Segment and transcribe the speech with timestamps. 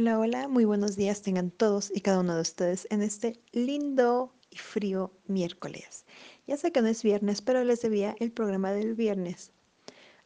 [0.00, 4.32] Hola, hola, muy buenos días tengan todos y cada uno de ustedes en este lindo
[4.48, 6.04] y frío miércoles.
[6.46, 9.50] Ya sé que no es viernes, pero les debía el programa del viernes.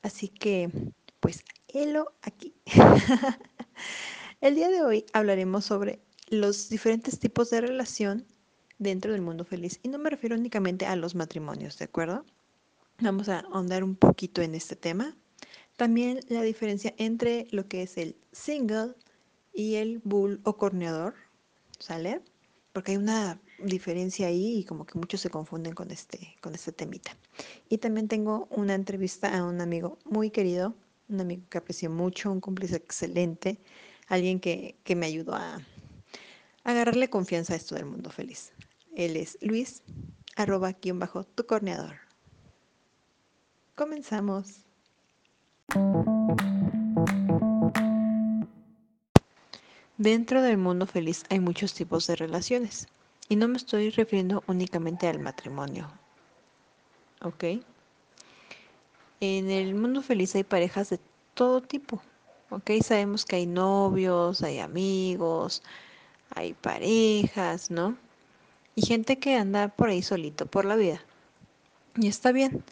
[0.02, 0.68] Así que,
[1.20, 2.52] pues, helo aquí.
[4.42, 8.26] el día de hoy hablaremos sobre los diferentes tipos de relación
[8.78, 9.80] dentro del mundo feliz.
[9.82, 12.26] Y no me refiero únicamente a los matrimonios, ¿de acuerdo?
[13.00, 15.16] Vamos a ahondar un poquito en este tema.
[15.78, 18.96] También la diferencia entre lo que es el single
[19.52, 21.14] y el bull o corneador,
[21.78, 22.20] ¿sale?
[22.72, 26.72] Porque hay una diferencia ahí y como que muchos se confunden con este, con este
[26.72, 27.16] temita.
[27.68, 30.74] Y también tengo una entrevista a un amigo muy querido,
[31.08, 33.58] un amigo que aprecio mucho, un cómplice excelente,
[34.08, 35.60] alguien que, que me ayudó a,
[36.64, 38.52] agarrarle confianza a esto del mundo feliz.
[38.94, 39.82] Él es Luis,
[40.36, 41.96] arroba guion bajo tu corneador.
[43.74, 44.64] Comenzamos.
[49.98, 52.88] Dentro del mundo feliz hay muchos tipos de relaciones
[53.28, 55.92] y no me estoy refiriendo únicamente al matrimonio.
[57.20, 57.44] ¿Ok?
[59.20, 60.98] En el mundo feliz hay parejas de
[61.34, 62.02] todo tipo.
[62.48, 62.70] ¿Ok?
[62.82, 65.62] Sabemos que hay novios, hay amigos,
[66.34, 67.96] hay parejas, ¿no?
[68.74, 71.02] Y gente que anda por ahí solito por la vida.
[71.96, 72.64] Y está bien.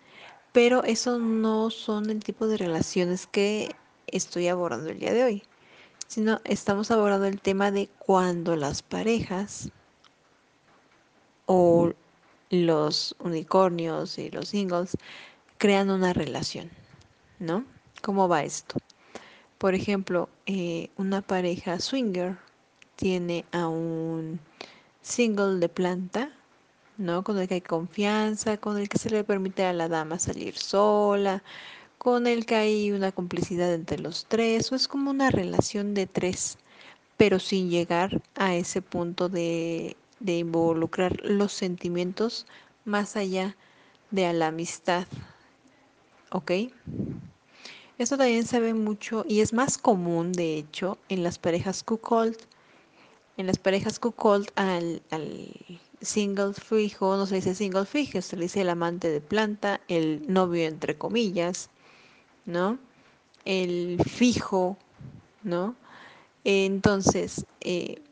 [0.53, 3.77] Pero eso no son el tipo de relaciones que
[4.07, 5.45] estoy abordando el día de hoy
[6.11, 9.71] sino estamos abordando el tema de cuando las parejas
[11.47, 11.93] o
[12.51, 14.97] los unicornios y los singles
[15.57, 16.69] crean una relación,
[17.39, 17.65] ¿no?
[18.03, 18.77] ¿Cómo va esto?
[19.57, 22.37] Por ejemplo, eh, una pareja swinger
[22.97, 24.41] tiene a un
[25.03, 26.33] single de planta,
[26.99, 27.23] ¿no?
[27.23, 30.59] Con el que hay confianza, con el que se le permite a la dama salir
[30.59, 31.45] sola,
[32.01, 36.07] con el que hay una complicidad entre los tres, o es como una relación de
[36.07, 36.57] tres,
[37.19, 42.47] pero sin llegar a ese punto de, de involucrar los sentimientos
[42.87, 43.55] más allá
[44.11, 45.07] de la amistad.
[46.33, 46.53] ¿Ok?
[47.99, 52.39] Esto también se ve mucho y es más común, de hecho, en las parejas cuckold.
[53.37, 55.49] En las parejas cuckold al, al
[56.01, 60.23] single fijo, no se dice single fijo, se le dice el amante de planta, el
[60.33, 61.69] novio entre comillas,
[62.51, 62.79] ¿no?
[63.45, 64.77] El fijo,
[65.43, 65.75] ¿no?
[66.45, 68.03] Entonces, eh,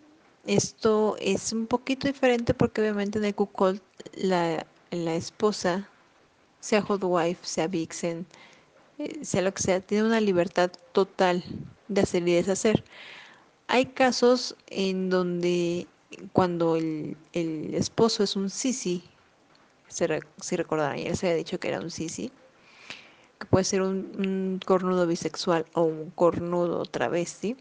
[0.47, 3.81] esto es un poquito diferente porque obviamente en el cuckold
[4.15, 5.89] la, la esposa,
[6.61, 8.27] sea hot wife, sea vixen,
[8.99, 11.45] eh, sea lo que sea, tiene una libertad total
[11.89, 12.85] de hacer y deshacer.
[13.67, 15.87] Hay casos en donde
[16.33, 19.05] cuando el, el esposo es un sisi,
[19.89, 20.07] si,
[20.57, 22.31] recordarán, ayer se había dicho que era un sisi,
[23.39, 27.57] que puede ser un, cornudo bisexual o un cornudo travesti,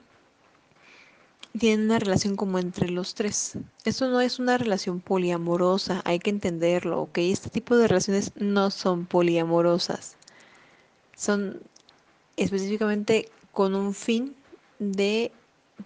[1.57, 3.57] tienen una relación como entre los tres.
[3.85, 7.17] Esto no es una relación poliamorosa, hay que entenderlo, ¿ok?
[7.19, 10.17] Este tipo de relaciones no son poliamorosas.
[11.15, 11.61] Son
[12.35, 14.35] específicamente con un fin
[14.77, 15.31] de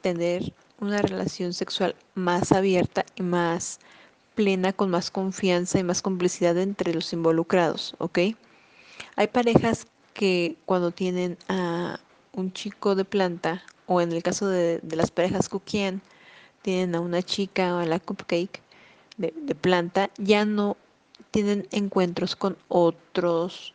[0.02, 3.79] tener una relación sexual más abierta y más
[4.35, 8.19] plena, con más confianza y más complicidad entre los involucrados, ¿ok?
[9.16, 12.00] Hay parejas que cuando tienen a
[12.34, 16.01] un chico de planta, o en el caso de, las parejas cookian,
[16.62, 18.61] tienen a una chica o a la cupcake
[19.17, 20.78] de, planta, ya no
[21.31, 23.73] tienen encuentros con otros,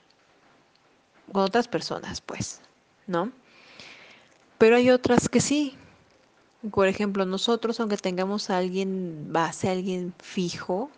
[1.33, 2.61] con otras personas, pues,
[3.07, 3.31] ¿no?
[4.59, 5.77] Pero hay otras que sí.
[6.71, 10.91] Por ejemplo, nosotros, aunque tengamos a alguien base, alguien fijo,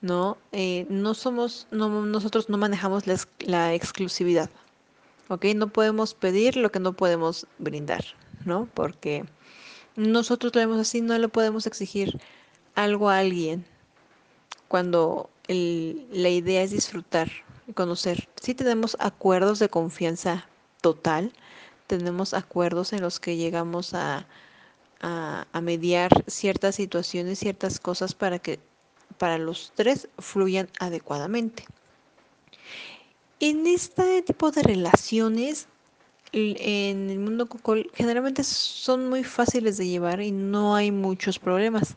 [0.00, 0.38] ¿no?
[0.52, 4.50] Eh, no somos, no, nosotros no manejamos la, la, exclusividad,
[5.28, 5.46] ¿ok?
[5.56, 8.04] No podemos pedir lo que no podemos brindar,
[8.44, 8.68] ¿no?
[8.74, 9.24] Porque
[9.96, 12.20] nosotros lo vemos así, no le podemos exigir
[12.74, 13.64] algo a alguien
[14.68, 17.30] cuando el, la idea es disfrutar
[17.66, 18.28] y conocer.
[18.40, 20.46] Sí tenemos acuerdos de confianza
[20.80, 21.32] total,
[21.86, 24.26] tenemos acuerdos en los que llegamos a,
[25.00, 28.60] a, a mediar ciertas situaciones, ciertas cosas para que
[29.20, 31.66] para los tres fluyan adecuadamente.
[33.38, 35.68] En este tipo de relaciones,
[36.32, 41.96] en el mundo cocol, generalmente son muy fáciles de llevar y no hay muchos problemas.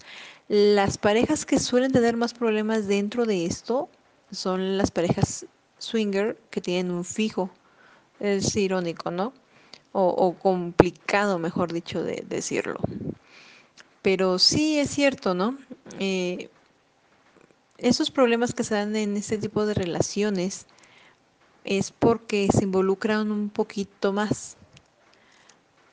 [0.50, 3.88] Las parejas que suelen tener más problemas dentro de esto
[4.30, 5.46] son las parejas
[5.78, 7.50] swinger que tienen un fijo.
[8.20, 9.32] Es irónico, ¿no?
[9.94, 12.82] O, complicado, mejor dicho, de decirlo.
[14.02, 15.58] Pero sí es cierto, ¿no?
[16.00, 16.50] Eh,
[17.84, 20.68] esos problemas que se dan en este tipo de relaciones
[21.66, 24.56] es porque se involucran un poquito más.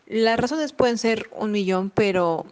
[0.07, 2.47] Las razones pueden ser un millón, pero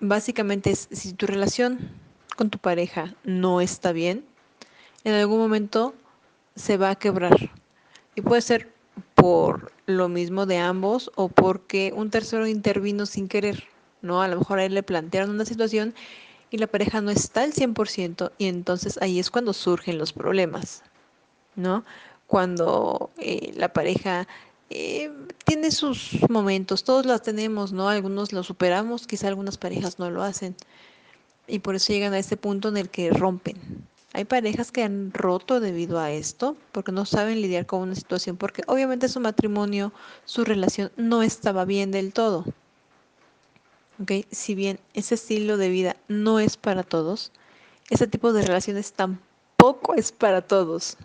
[0.00, 1.90] básicamente es si tu relación
[2.36, 4.24] con tu pareja no está bien,
[5.04, 5.94] en algún momento
[6.54, 7.50] se va a quebrar.
[8.14, 8.72] Y puede ser
[9.14, 13.64] por lo mismo de ambos o porque un tercero intervino sin querer,
[14.02, 14.20] ¿no?
[14.20, 15.94] A lo mejor a él le plantearon una situación
[16.54, 20.84] y la pareja no está al 100% y entonces ahí es cuando surgen los problemas,
[21.56, 21.84] ¿no?
[22.28, 24.28] Cuando eh, la pareja
[24.70, 25.10] eh,
[25.44, 27.88] tiene sus momentos, todos los tenemos, ¿no?
[27.88, 30.54] Algunos lo superamos, quizá algunas parejas no lo hacen
[31.48, 33.56] y por eso llegan a este punto en el que rompen.
[34.12, 38.36] Hay parejas que han roto debido a esto, porque no saben lidiar con una situación,
[38.36, 39.92] porque obviamente su matrimonio,
[40.24, 42.44] su relación no estaba bien del todo.
[44.02, 44.26] ¿Okay?
[44.30, 47.32] Si bien ese estilo de vida no es para todos,
[47.90, 50.96] ese tipo de relaciones tampoco es para todos.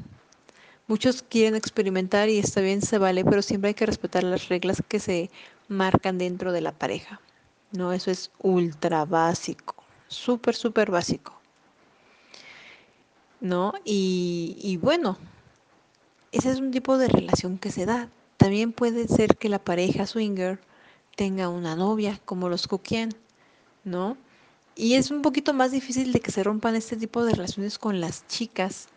[0.88, 4.82] Muchos quieren experimentar y está bien, se vale, pero siempre hay que respetar las reglas
[4.88, 5.30] que se
[5.68, 7.22] marcan dentro de la pareja.
[7.72, 9.76] No, eso es ultra básico,
[10.08, 11.40] súper, súper básico.
[13.40, 13.74] ¿No?
[13.86, 15.18] Y, y bueno,
[16.32, 18.10] ese es un tipo de relación que se da.
[18.38, 20.60] También puede ser que la pareja swinger
[21.20, 23.10] tenga una novia, como los Kukian,
[23.84, 24.16] ¿no?
[24.74, 28.00] Y es un poquito más difícil de que se rompan este tipo de relaciones con
[28.00, 28.88] las chicas,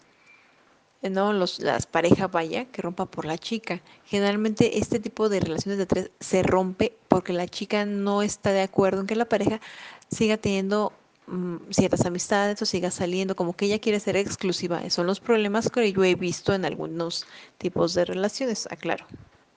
[1.02, 1.32] ¿no?
[1.32, 3.82] Los, las parejas, vaya, que rompa por la chica.
[4.04, 8.62] Generalmente este tipo de relaciones de tres se rompe porque la chica no está de
[8.62, 9.60] acuerdo en que la pareja
[10.08, 10.92] siga teniendo
[11.26, 14.88] mm, ciertas amistades o siga saliendo, como que ella quiere ser exclusiva.
[14.90, 17.26] Son los problemas que yo he visto en algunos
[17.58, 19.06] tipos de relaciones, aclaro.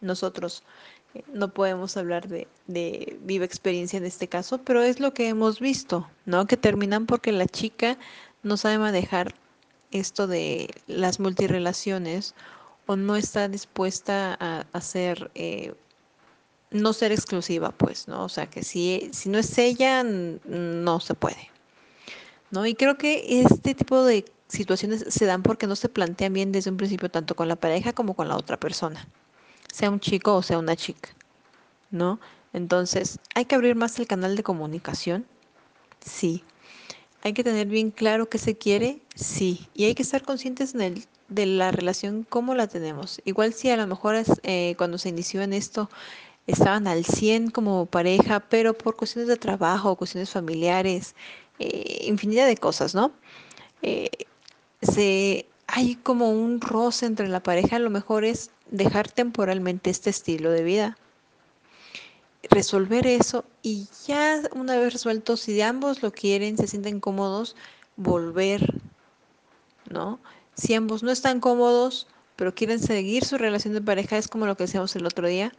[0.02, 0.64] Nosotros
[1.34, 5.60] no podemos hablar de, de viva experiencia en este caso, pero es lo que hemos
[5.60, 6.48] visto, ¿no?
[6.48, 7.98] Que terminan porque la chica
[8.44, 9.36] no sabe manejar
[9.92, 12.36] esto de las multirelaciones
[12.86, 15.74] o no está dispuesta a, hacer, eh,
[16.72, 18.24] no ser exclusiva, pues, ¿no?
[18.24, 21.50] O sea, que si, si no es ella, no se puede,
[22.52, 22.66] ¿no?
[22.66, 26.70] Y creo que este tipo de situaciones se dan porque no se plantean bien desde
[26.70, 29.08] un principio, tanto con la pareja como con la otra persona,
[29.76, 31.10] sea un chico o sea una chica,
[31.92, 32.18] ¿no?
[32.54, 35.26] Entonces, ¿hay que abrir más el canal de comunicación?
[36.00, 36.46] Sí,
[37.22, 41.46] hay que tener bien claro qué se quiere, sí, y hay que estar conscientes de
[41.46, 43.22] la relación, cómo la tenemos.
[43.26, 45.90] Igual si a lo mejor es, eh, cuando se inició en esto
[46.48, 51.16] estaban al 100 como pareja, pero por cuestiones de trabajo, cuestiones familiares,
[51.60, 53.12] eh, infinidad de cosas, ¿no?
[53.82, 54.10] Eh,
[54.82, 60.10] se, hay como un roce entre la pareja, a lo mejor es dejar temporalmente este
[60.10, 60.98] estilo de vida
[62.50, 67.56] resolver eso y ya una vez resuelto, si de ambos lo quieren, se sienten cómodos,
[67.96, 68.82] volver,
[69.90, 70.20] ¿no?
[70.56, 74.56] Si ambos no están cómodos, pero quieren seguir su relación de pareja, es como lo
[74.56, 75.52] que decíamos el otro día,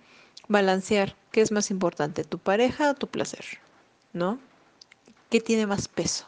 [0.48, 3.44] balancear, ¿qué es más importante, tu pareja o tu placer?
[4.12, 4.38] ¿No?
[5.30, 6.26] ¿Qué tiene más peso?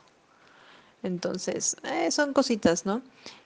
[1.03, 3.03] Entonces, eh, son cositas, ¿no?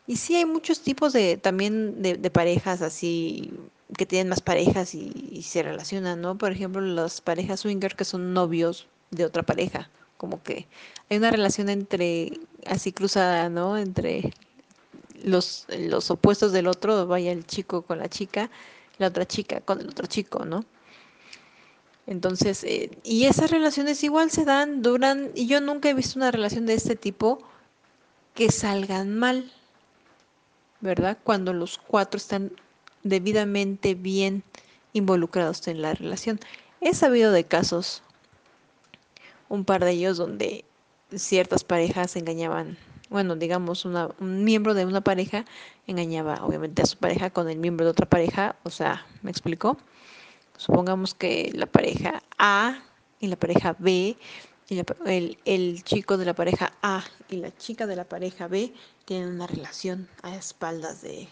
[0.07, 3.53] Y sí hay muchos tipos de también de, parejas así
[3.97, 6.37] que tienen más parejas y, se relacionan, ¿no?
[6.39, 10.67] Por ejemplo, las parejas swinger que son novios de otra pareja, como que
[11.11, 13.77] hay una relación entre, así cruzada, ¿no?
[13.77, 14.33] Entre
[15.23, 18.51] los, los opuestos del otro, vaya el chico con la chica,
[18.99, 20.65] la otra chica con el otro chico, ¿no?
[22.07, 26.31] Entonces, eh, y esas relaciones igual se dan, duran, y yo nunca he visto una
[26.31, 27.39] relación de este tipo
[28.35, 29.53] que salgan mal,
[30.83, 31.17] ¿verdad?
[31.25, 32.53] Cuando los cuatro están
[33.03, 34.43] debidamente bien
[34.93, 36.39] involucrados en la relación.
[36.81, 38.03] He sabido de casos,
[39.49, 40.65] un par de ellos, donde
[41.15, 42.77] ciertas parejas engañaban,
[43.09, 45.45] bueno, digamos, una, un miembro de una pareja
[45.87, 49.79] engañaba obviamente a su pareja con el miembro de otra pareja, o sea, ¿me explicó?
[50.57, 52.83] Supongamos que la pareja A
[53.21, 54.17] y la pareja B,
[55.45, 58.73] el chico de la pareja A y la chica de la pareja B
[59.05, 61.29] tienen una relación a espaldas de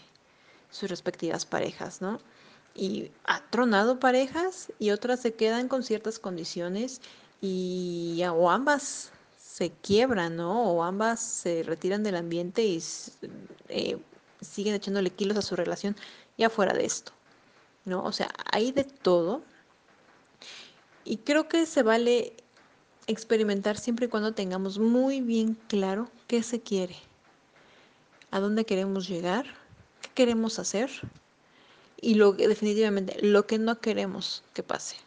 [0.71, 2.19] sus respectivas parejas, ¿no?
[2.73, 7.01] Y ha tronado parejas y otras se quedan con ciertas condiciones
[7.41, 10.71] y o ambas se quiebran, ¿no?
[10.71, 12.81] O ambas se retiran del ambiente y
[13.69, 13.97] eh,
[14.39, 15.95] siguen echándole kilos a su relación
[16.37, 17.11] ya fuera de esto,
[17.85, 18.03] ¿no?
[18.03, 19.41] O sea, hay de todo.
[21.03, 22.33] Y creo que se vale
[23.07, 26.95] experimentar siempre y cuando tengamos muy bien claro qué se quiere,
[28.29, 29.45] a dónde queremos llegar
[30.13, 30.89] queremos hacer
[31.99, 34.97] y definitivamente lo que no queremos que pase.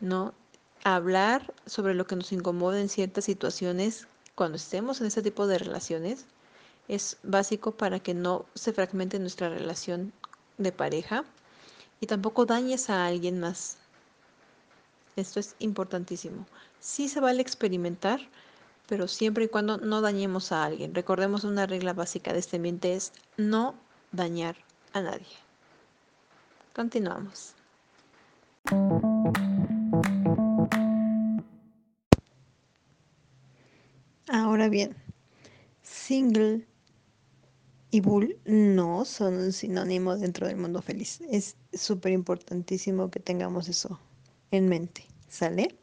[0.00, 0.34] ¿No?
[0.84, 5.58] Hablar sobre lo que nos incomoda en ciertas situaciones cuando estemos en ese tipo de
[5.58, 6.26] relaciones
[6.86, 10.12] es básico para que no se fragmente nuestra relación
[10.56, 11.24] de pareja
[12.00, 13.76] y tampoco dañes a alguien más.
[15.16, 16.46] Esto es importantísimo.
[16.80, 18.20] Sí se vale experimentar,
[18.86, 20.94] pero siempre y cuando no dañemos a alguien.
[20.94, 23.74] Recordemos una regla básica de este ambiente es no
[24.12, 24.56] dañar
[24.92, 25.26] a nadie.
[26.74, 27.54] Continuamos.
[34.28, 34.94] Ahora bien,
[35.82, 36.66] single
[37.90, 41.20] y bull no son un sinónimo dentro del mundo feliz.
[41.30, 43.98] Es súper importantísimo que tengamos eso
[44.50, 45.76] en mente, ¿sale?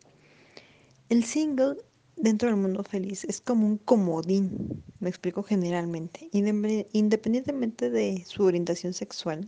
[1.08, 1.78] El single
[2.16, 8.94] dentro del mundo feliz es como un comodín, me explico generalmente, independientemente de su orientación
[8.94, 9.48] sexual.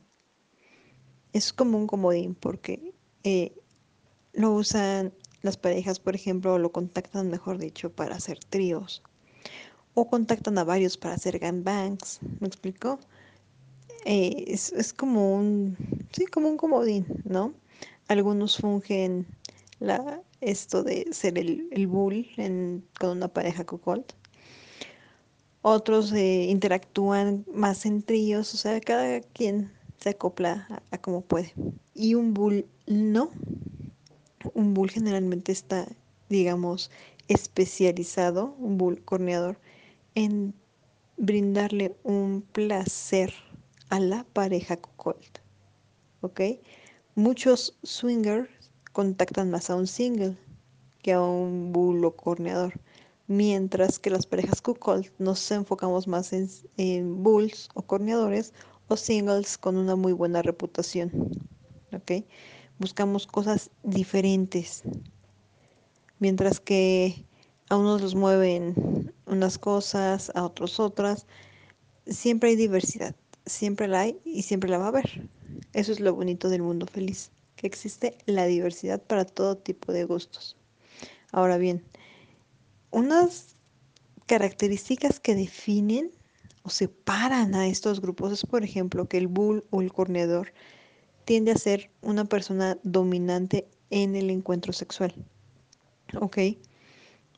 [1.34, 3.56] Es como un comodín porque eh,
[4.34, 9.02] lo usan las parejas, por ejemplo, lo contactan, mejor dicho, para hacer tríos
[9.96, 13.00] o contactan a varios para hacer gangbangs, ¿me explico?
[14.06, 15.76] Eh, es, como un,
[16.12, 17.56] sí, como un comodín, ¿no?
[18.08, 19.26] Algunos fungen
[19.80, 22.28] la, esto de ser el, bull
[23.00, 24.06] con una pareja cuckold.
[25.62, 31.22] Otros eh, interactúan más en tríos, o sea, cada quien se acopla a, a como
[31.22, 31.54] puede.
[31.94, 33.32] Y un bull no.
[34.54, 35.88] Un bull generalmente está,
[36.30, 36.90] digamos,
[37.28, 39.60] especializado, un bull corneador,
[40.16, 40.54] en
[41.18, 43.34] brindarle un placer
[43.90, 45.40] a la pareja cuckold.
[46.22, 46.42] ¿Ok?
[47.16, 48.50] Muchos swingers
[48.98, 50.36] contactan más a un single
[51.04, 52.82] que a un bulo corneador,
[53.28, 58.56] mientras que las parejas cuckold nos enfocamos más en, bulls o corneadores
[58.88, 61.12] o singles con una muy buena reputación.
[61.94, 62.26] ¿Ok?
[62.80, 64.82] Buscamos cosas diferentes,
[66.18, 67.24] mientras que
[67.70, 71.28] a unos los mueven unas cosas, a otros otras.
[72.08, 75.30] Siempre hay diversidad, siempre la hay y siempre la va a haber.
[75.74, 80.06] Eso es lo bonito del mundo feliz, que existe la diversidad para todo tipo de
[80.06, 80.56] gustos.
[81.34, 81.84] Ahora bien,
[82.92, 83.58] unas
[84.26, 86.12] características que definen
[86.64, 90.54] o separan a estos grupos es, por ejemplo, que el bull o el corneador
[91.26, 95.14] tiende a ser una persona dominante en el encuentro sexual.
[96.22, 96.38] ¿Ok?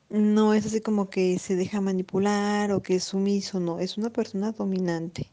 [0.09, 4.09] no es así como que se deja manipular o que es sumiso, no, es una
[4.09, 5.31] persona dominante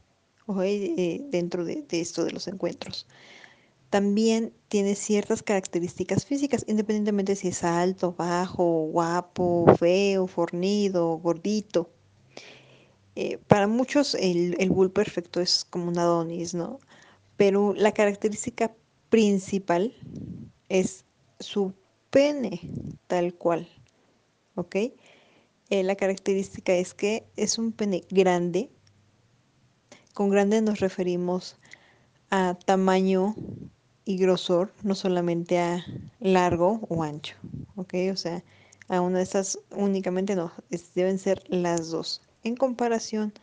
[0.62, 3.06] eh, dentro de, esto de los encuentros.
[3.96, 11.88] También tiene ciertas características físicas, independientemente si es alto, bajo, guapo, feo, fornido, gordito.
[13.14, 16.78] Eh, para muchos el, el bull perfecto es como un Adonis, ¿no?
[17.38, 18.74] Pero la característica
[19.08, 19.94] principal
[20.68, 21.06] es
[21.40, 21.72] su
[22.10, 22.60] pene,
[23.06, 23.66] tal cual.
[24.56, 24.76] ¿ok?
[25.70, 28.68] Eh, la característica es que es un pene grande.
[30.12, 31.56] Con grande nos referimos
[32.28, 33.34] a tamaño
[34.06, 35.84] y grosor, no solamente a
[36.20, 37.34] largo o ancho,
[37.74, 37.94] ¿ok?
[38.12, 38.42] O sea,
[38.88, 40.52] a una de esas únicamente no,
[40.94, 43.34] deben ser las dos, en comparación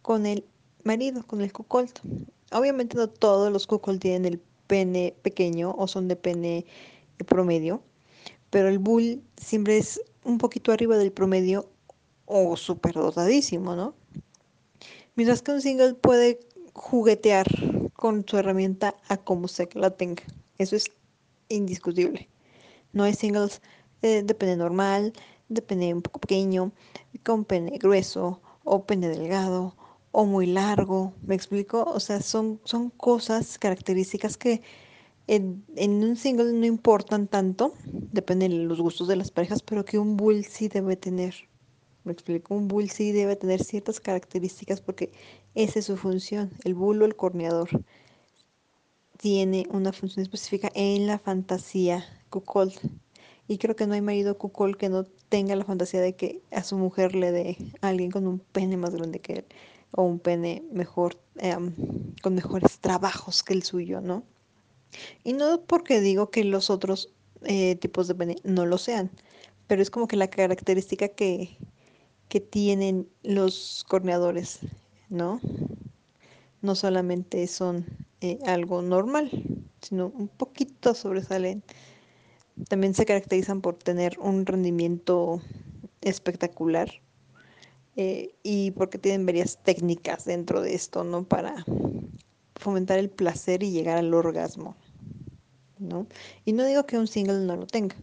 [0.00, 0.44] con el
[0.84, 1.90] marido, con el cuckold.
[2.52, 6.66] Obviamente no todos los cuckold tienen el pene pequeño o son de pene
[7.26, 7.82] promedio,
[8.50, 11.68] pero el bull siempre es un poquito arriba del promedio
[12.26, 13.94] o súper dotadísimo, ¿no?
[15.16, 16.38] Mientras que un single puede
[16.74, 17.46] juguetear
[18.02, 20.24] con su herramienta a como se la tenga.
[20.58, 20.90] Eso es
[21.48, 22.28] indiscutible.
[22.92, 23.62] No hay singles
[24.02, 25.12] eh, de pene normal,
[25.48, 26.72] de pene un poco pequeño,
[27.24, 29.76] con pene grueso o pene delgado
[30.10, 31.12] o muy largo.
[31.22, 31.84] ¿Me explico?
[31.84, 34.62] O sea, son, son cosas, características que
[35.28, 40.00] en, un single no importan tanto, depende de los gustos de las parejas, pero que
[40.00, 41.36] un bull sí debe tener.
[42.04, 45.12] Me explico, un bull sí debe tener ciertas características porque
[45.54, 46.50] esa es su función.
[46.64, 47.68] El bull o el corneador
[49.18, 52.74] tiene una función específica en la fantasía cuckold.
[53.46, 56.64] Y creo que no hay marido cuckold que no tenga la fantasía de que a
[56.64, 59.44] su mujer le dé a alguien con un pene más grande que él
[59.92, 61.72] o un pene mejor, em,
[62.22, 64.24] con mejores trabajos que el suyo, ¿no?
[65.24, 67.12] Y no porque digo que los otros
[67.44, 69.10] eh, tipos de pene no lo sean,
[69.66, 71.58] pero es como que la característica que,
[72.32, 74.60] que tienen los corneadores,
[75.10, 75.38] ¿no?
[76.62, 77.84] No solamente son
[78.22, 79.28] eh, algo normal,
[79.82, 81.62] sino un poquito sobresalen.
[82.70, 85.42] También se caracterizan por tener un rendimiento
[86.00, 87.02] espectacular
[87.96, 91.24] eh, y porque tienen varias técnicas dentro de esto, ¿no?
[91.24, 91.66] Para
[92.56, 94.74] fomentar el placer y llegar al orgasmo.
[95.78, 96.06] ¿no?
[96.46, 97.96] Y no digo que un single no lo tenga.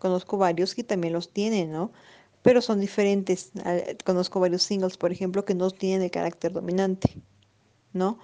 [0.00, 1.92] Conozco varios que también los tienen, ¿no?
[2.42, 3.52] Pero son diferentes.
[4.04, 7.22] Conozco varios singles, por ejemplo, que no tienen el carácter dominante,
[7.94, 8.18] ¿no?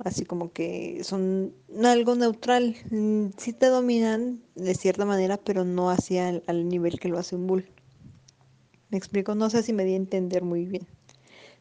[0.00, 2.76] así como que son algo neutral.
[2.90, 7.18] Mm, Sí te dominan de cierta manera, pero no hacia el- al nivel que lo
[7.18, 7.70] hace un bull.
[8.90, 10.86] Me explico, no sé si me di a entender muy bien.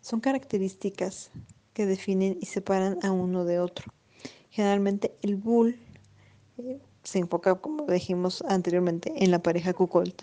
[0.01, 1.31] Son características
[1.73, 3.93] que definen y separan a uno de otro.
[4.51, 5.77] Generalmente el bull
[6.59, 10.15] eh, se enfoca, como dijimos anteriormente, en la pareja cuckold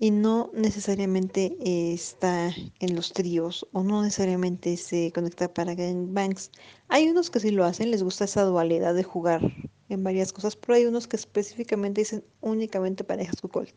[0.00, 6.50] y no necesariamente eh, está en los tríos o no necesariamente se conecta para gangbangs.
[6.88, 9.40] Hay unos que sí lo hacen, les gusta esa dualidad de jugar
[9.88, 13.74] en varias cosas, pero hay unos que específicamente dicen únicamente parejas cuckold,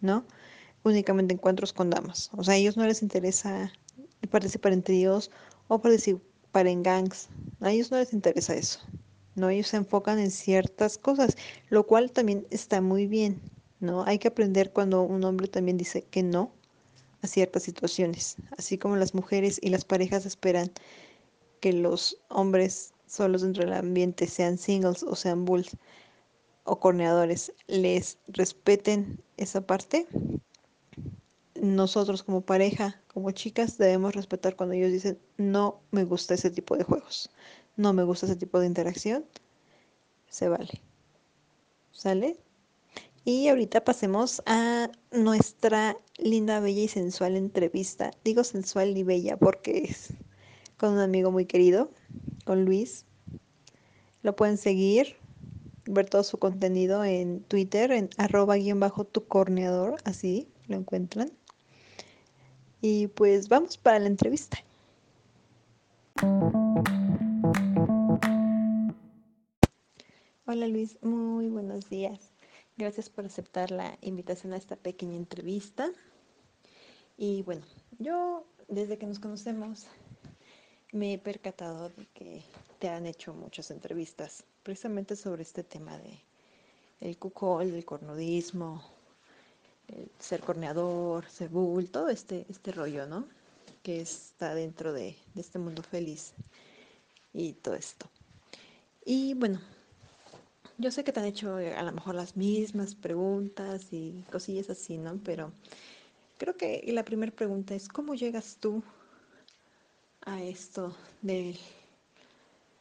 [0.00, 0.26] ¿no?
[0.82, 2.30] Únicamente encuentros con damas.
[2.36, 3.72] O sea, a ellos no les interesa
[4.30, 5.30] participar en tríos
[5.68, 7.28] o participar en gangs.
[7.60, 8.80] A ellos no les interesa eso.
[9.36, 11.36] No, ellos se enfocan en ciertas cosas,
[11.70, 13.40] lo cual también está muy bien,
[13.80, 14.04] ¿no?
[14.04, 16.52] Hay que aprender cuando un hombre también dice que no
[17.22, 20.70] a ciertas situaciones, así como las mujeres y las parejas esperan
[21.60, 25.76] que los hombres solos dentro del ambiente, sean singles o sean bulls
[26.64, 30.06] o corneadores, les respeten esa parte.
[31.60, 36.76] Nosotros como pareja, como chicas, debemos respetar cuando ellos dicen no me gusta ese tipo
[36.76, 37.30] de juegos,
[37.76, 39.24] no me gusta ese tipo de interacción,
[40.28, 40.80] se vale.
[41.92, 42.38] ¿Sale?
[43.24, 48.12] Y ahorita pasemos a nuestra linda, bella y sensual entrevista.
[48.24, 50.14] Digo sensual y bella porque es
[50.78, 51.90] con un amigo muy querido,
[52.46, 53.04] con Luis.
[54.22, 55.16] Lo pueden seguir,
[55.84, 61.30] ver todo su contenido en Twitter, en arroba guion bajo tu corneador, así lo encuentran.
[62.80, 64.58] Y pues vamos para la entrevista.
[70.46, 72.29] Hola Luis, muy buenos días.
[72.80, 75.92] Gracias por aceptar la invitación a esta pequeña entrevista.
[77.18, 77.60] Y bueno,
[77.98, 79.84] yo desde que nos conocemos
[80.90, 82.42] me he percatado de que
[82.78, 86.20] te han hecho muchas entrevistas precisamente sobre este tema de
[87.02, 88.82] el cuckold, el cornudismo,
[89.88, 93.28] el ser corneador, ser bull, todo este, este rollo, ¿no?
[93.82, 96.32] Que está dentro de, de este mundo feliz
[97.34, 98.08] y todo esto.
[99.04, 99.60] Y bueno,
[100.80, 104.70] yo sé que te han hecho eh, a lo mejor las mismas preguntas y cosillas
[104.70, 105.20] así, ¿no?
[105.22, 105.52] Pero
[106.38, 108.82] creo que la primera pregunta es, ¿cómo llegas tú
[110.22, 111.58] a esto del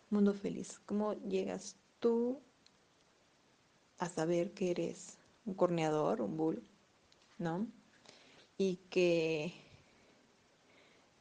[0.09, 0.79] mundo feliz?
[0.85, 2.39] ¿Cómo llegas tú
[3.97, 6.63] a saber que eres un corneador, un bull,
[7.37, 7.67] ¿no?
[8.57, 9.53] Y que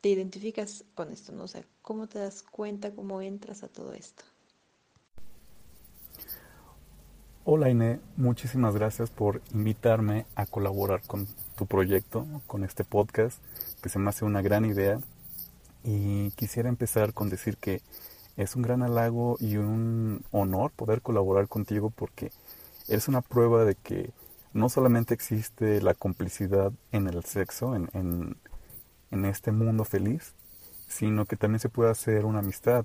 [0.01, 1.43] te identificas con esto, ¿no?
[1.43, 4.23] O sea, ¿cómo te das cuenta, cómo entras a todo esto?
[7.51, 13.43] Hola Ine, muchísimas gracias por invitarme a colaborar con tu proyecto, con este podcast,
[13.83, 15.01] que se me hace una gran idea.
[15.83, 17.81] Y quisiera empezar con decir que
[18.37, 22.33] es un gran halago y un honor poder colaborar contigo porque
[22.87, 24.11] eres una prueba de que
[24.53, 28.37] no solamente existe la complicidad en el sexo, en, en,
[29.11, 30.35] en este mundo feliz,
[30.87, 32.85] sino que también se puede hacer una amistad.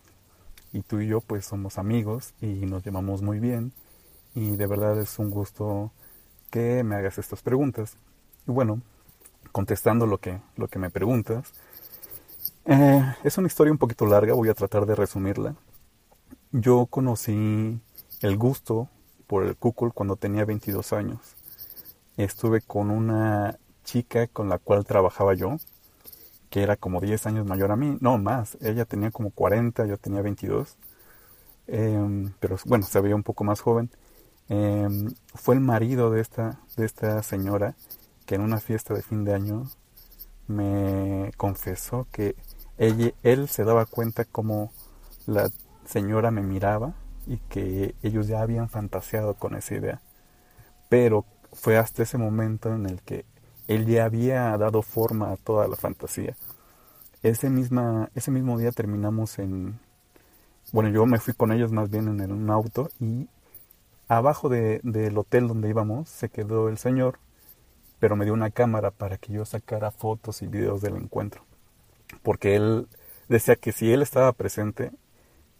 [0.71, 3.73] Y tú y yo pues somos amigos y nos llevamos muy bien
[4.35, 5.91] y de verdad es un gusto
[6.49, 7.97] que me hagas estas preguntas.
[8.47, 8.81] Y bueno,
[9.51, 11.53] contestando lo que, lo que me preguntas,
[12.65, 15.55] eh, es una historia un poquito larga, voy a tratar de resumirla.
[16.51, 17.79] Yo conocí
[18.21, 18.89] el gusto
[19.27, 21.19] por el kukul cuando tenía 22 años.
[22.17, 25.57] Estuve con una chica con la cual trabajaba yo,
[26.49, 29.97] que era como 10 años mayor a mí, no más, ella tenía como 40, yo
[29.97, 30.77] tenía 22,
[31.67, 33.89] eh, pero bueno, se veía un poco más joven.
[34.55, 34.87] Eh,
[35.33, 37.73] fue el marido de esta, de esta señora
[38.27, 39.67] que en una fiesta de fin de año
[40.47, 42.35] me confesó que
[42.77, 44.71] él se daba cuenta como
[45.25, 45.49] la
[45.85, 46.93] señora me miraba
[47.25, 50.01] y que ellos ya habían fantaseado con esa idea.
[50.87, 53.25] Pero fue hasta ese momento en el que
[53.67, 56.35] él ya había dado forma a toda la fantasía.
[57.23, 59.79] Ese, misma, ese mismo día terminamos en...
[60.71, 63.27] Bueno, yo me fui con ellos más bien en un auto y
[64.17, 67.19] abajo de, del hotel donde íbamos se quedó el señor,
[67.99, 71.43] pero me dio una cámara para que yo sacara fotos y videos del encuentro.
[72.21, 72.87] Porque él
[73.29, 74.91] decía que si él estaba presente,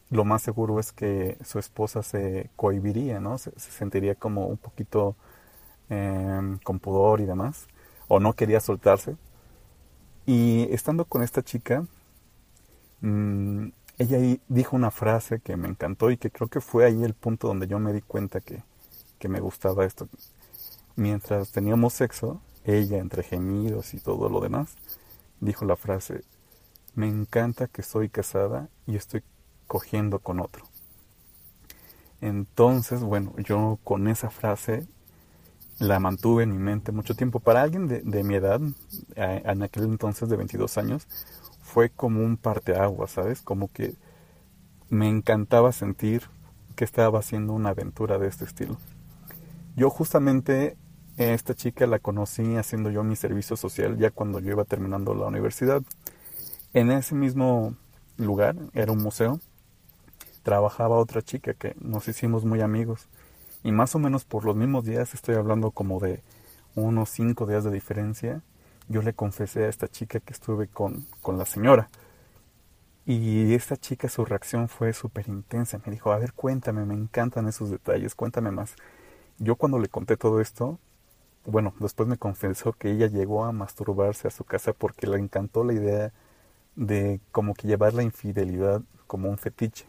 [0.10, 3.38] lo más seguro es que su esposa se cohibiría, ¿no?
[3.38, 5.16] Se, se sentiría como un poquito
[5.89, 7.68] eh, con pudor y demás,
[8.08, 9.16] o no quería soltarse.
[10.26, 11.86] Y estando con esta chica,
[13.02, 17.13] mmm, ella dijo una frase que me encantó y que creo que fue ahí el
[17.13, 18.63] punto donde yo me di cuenta que,
[19.19, 20.08] que me gustaba esto.
[20.95, 24.75] Mientras teníamos sexo, ella, entre gemidos y todo lo demás,
[25.39, 26.23] dijo la frase,
[26.95, 29.23] me encanta que soy casada y estoy
[29.67, 30.65] cogiendo con otro.
[32.21, 34.88] Entonces, bueno, yo con esa frase
[35.79, 37.39] la mantuve en mi mente mucho tiempo.
[37.39, 38.62] Para alguien de, mi edad,
[39.15, 41.08] en aquel entonces de 22 años,
[41.73, 43.41] fue como un parteaguas, ¿sabes?
[43.41, 43.95] Como que
[44.89, 46.21] me encantaba sentir
[46.75, 48.77] que estaba haciendo una aventura de este estilo.
[49.75, 50.77] Yo justamente
[51.17, 55.25] esta chica la conocí haciendo yo mi servicio social ya cuando yo iba terminando la
[55.25, 55.81] universidad.
[56.75, 57.75] En ese mismo
[58.17, 59.39] lugar, era un museo,
[60.43, 63.07] trabajaba otra chica que nos hicimos muy amigos.
[63.63, 66.21] Y más o menos por los mismos días, estoy hablando como de
[66.75, 68.43] unos cinco días de diferencia,
[68.88, 71.89] yo le confesé a esta chica que estuve con, con la señora.
[73.06, 75.80] Y esta chica, su reacción fue súper intensa.
[75.86, 78.76] Me dijo, a ver, cuéntame, me encantan esos detalles, cuéntame más.
[79.39, 80.80] Yo cuando le conté todo esto,
[81.46, 85.63] bueno, después me confesó que ella llegó a masturbarse a su casa porque le encantó
[85.63, 86.13] la idea
[86.76, 89.86] de como que llevar la infidelidad como un fetiche.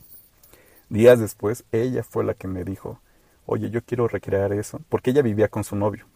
[0.88, 3.00] Días después, ella fue la que me dijo,
[3.46, 6.06] oye, yo quiero recrear eso, porque ella vivía con su novio.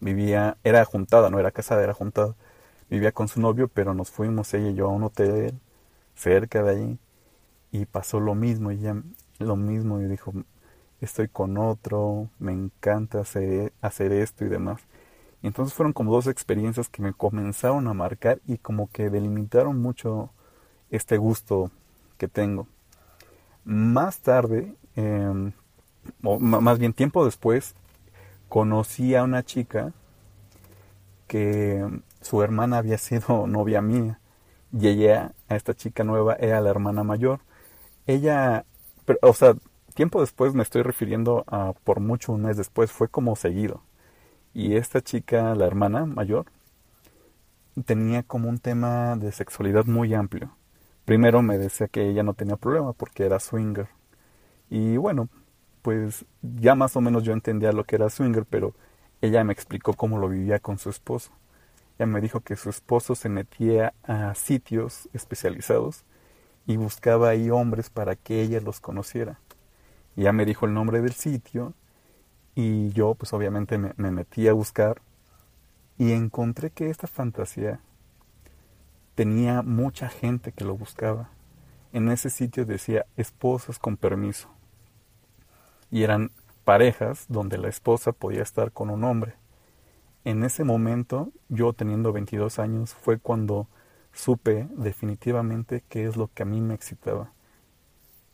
[0.00, 2.34] Vivía, era juntada, no era casada, era juntada.
[2.90, 5.58] Vivía con su novio, pero nos fuimos ella y yo a un hotel
[6.14, 6.98] cerca de ahí
[7.72, 8.96] y pasó lo mismo, ella
[9.38, 10.32] lo mismo y dijo,
[11.00, 14.80] estoy con otro, me encanta hacer, hacer esto y demás.
[15.42, 19.80] Y entonces fueron como dos experiencias que me comenzaron a marcar y como que delimitaron
[19.80, 20.30] mucho
[20.90, 21.70] este gusto
[22.16, 22.66] que tengo.
[23.64, 25.52] Más tarde, em,
[26.24, 27.74] o más bien tiempo después,
[28.48, 29.92] conocí a una chica
[31.26, 31.86] que
[32.20, 34.20] su hermana había sido novia mía
[34.72, 37.40] y ella, a esta chica nueva, era la hermana mayor.
[38.06, 38.64] Ella,
[39.04, 39.54] pero, o sea,
[39.94, 43.82] tiempo después me estoy refiriendo a por mucho un mes después, fue como seguido.
[44.54, 46.46] Y esta chica, la hermana mayor,
[47.84, 50.50] tenía como un tema de sexualidad muy amplio.
[51.04, 53.88] Primero me decía que ella no tenía problema porque era swinger.
[54.70, 55.28] Y bueno,
[55.82, 58.74] pues ya más o menos yo entendía lo que era swinger, pero
[59.20, 61.30] ella me explicó cómo lo vivía con su esposo.
[61.98, 66.04] Ella me dijo que su esposo se metía a sitios especializados
[66.66, 69.40] y buscaba ahí hombres para que ella los conociera.
[70.14, 71.74] Y ya me dijo el nombre del sitio
[72.54, 75.00] y yo pues obviamente me, metí a buscar
[75.96, 77.80] y encontré que esta fantasía
[79.14, 81.30] tenía mucha gente que lo buscaba.
[81.92, 84.48] En ese sitio decía esposas con permiso.
[85.90, 86.30] Y eran
[86.64, 89.34] parejas donde la esposa podía estar con un hombre.
[90.24, 93.68] En ese momento, yo teniendo 22 años, fue cuando
[94.12, 97.32] supe definitivamente qué es lo que a mí me excitaba.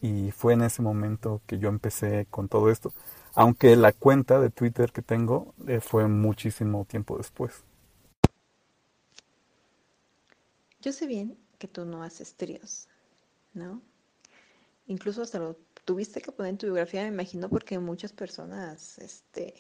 [0.01, 2.93] Y fue en ese momento que yo empecé con todo esto.
[3.35, 7.65] Aunque la cuenta de Twitter que tengo eh, fue muchísimo tiempo después.
[10.81, 12.89] Yo sé bien que tú no haces tríos,
[13.55, 13.81] ¿no?
[14.87, 19.55] Incluso hasta lo tuviste que poner en tu biografía, me imagino, porque muchas personas este,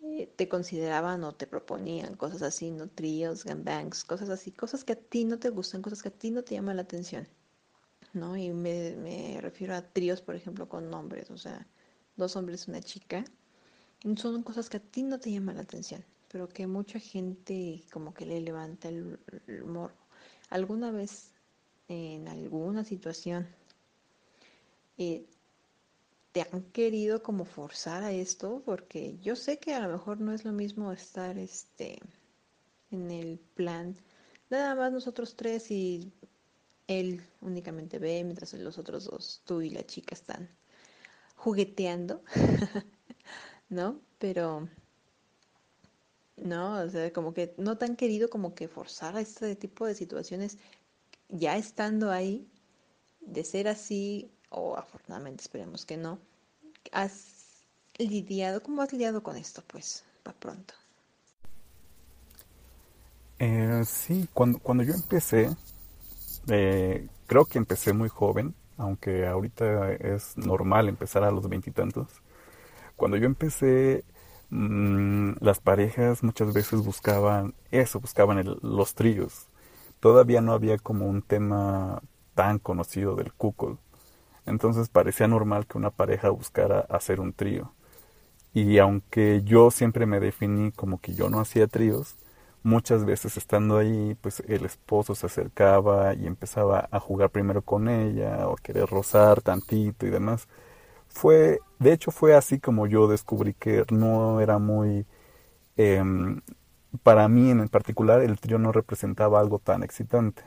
[0.00, 2.88] eh, te consideraban o te proponían cosas así, ¿no?
[2.88, 6.30] Tríos, gangbangs, cosas así, cosas que a ti no te gustan, cosas que a ti
[6.30, 7.26] no te llaman la atención,
[8.12, 8.36] ¿no?
[8.36, 11.66] Y me, refiero a tríos, por ejemplo, con nombres, o sea,
[12.16, 13.24] dos hombres, y una chica.
[14.16, 18.14] Son cosas que a ti no te llaman la atención, pero que mucha gente como
[18.14, 19.18] que le levanta el,
[19.64, 19.96] morro.
[20.50, 21.32] ¿Alguna vez
[21.88, 23.48] en alguna situación
[24.98, 25.26] eh,
[26.32, 28.62] te han querido como forzar a esto?
[28.64, 31.98] Porque yo sé que a lo mejor no es lo mismo estar este
[32.90, 33.96] en el plan
[34.50, 36.12] nada más nosotros tres y
[36.86, 40.48] él únicamente ve mientras los otros dos, tú y la chica están
[41.36, 42.22] jugueteando,
[43.68, 44.00] ¿no?
[44.18, 44.68] Pero,
[46.36, 49.94] no, o sea, como que no tan querido como que forzar a este tipo de
[49.94, 50.58] situaciones
[51.28, 52.48] ya estando ahí,
[53.20, 56.18] de ser así, o afortunadamente esperemos que no,
[56.92, 57.64] has
[57.98, 59.62] lidiado, ¿cómo has lidiado con esto?
[59.66, 60.74] Pues, para pronto.
[63.38, 65.50] Eh, sí, cuando, cuando yo empecé,
[66.48, 72.08] eh, creo que empecé muy joven, aunque ahorita es normal empezar a los veintitantos.
[72.96, 74.04] Cuando yo empecé,
[74.50, 79.46] mm, las parejas muchas veces buscaban eso, buscaban los tríos.
[80.00, 82.02] Todavía no había como un tema
[82.34, 83.78] tan conocido del cuckold.
[84.48, 87.72] Entonces parecía normal que una pareja buscara hacer un trío.
[88.54, 92.16] Y aunque yo siempre me definí como que yo no hacía tríos,
[92.62, 97.88] muchas veces estando ahí, pues el esposo se acercaba y empezaba a jugar primero con
[97.88, 100.48] ella o querer rozar tantito y demás.
[101.08, 105.06] Fue, de hecho fue así como yo descubrí que no era muy,
[105.76, 106.40] em,
[107.02, 110.44] para mí en particular el trío no representaba algo tan excitante.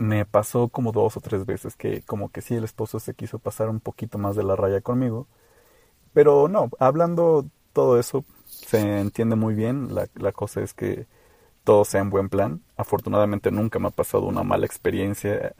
[0.00, 3.38] Me pasó como dos o tres veces que como que sí el esposo se quiso
[3.38, 5.28] pasar un poquito más de la raya conmigo.
[6.12, 9.94] Pero no, hablando todo eso se entiende muy bien.
[9.94, 11.06] La, la cosa es que
[11.64, 12.62] todo sea en buen plan.
[12.76, 15.54] Afortunadamente nunca me ha pasado una mala experiencia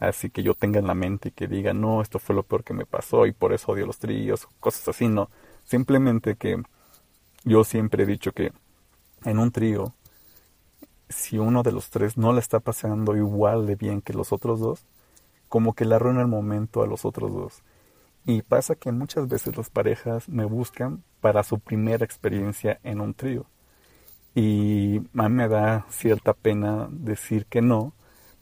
[0.00, 2.64] así que yo tenga en la mente y que diga, no, esto fue lo peor
[2.64, 5.30] que me pasó y por eso odio los tríos, cosas así, no.
[5.64, 6.62] Simplemente que
[7.44, 8.52] yo siempre he dicho que
[9.24, 9.94] en un trío,
[11.12, 14.60] si uno de los tres no le está pasando igual de bien que los otros
[14.60, 14.84] dos,
[15.48, 17.62] como que le arruina el momento a los otros dos.
[18.24, 23.14] Y pasa que muchas veces las parejas me buscan para su primera experiencia en un
[23.14, 23.46] trío.
[24.34, 27.92] Y a mí me da cierta pena decir que no,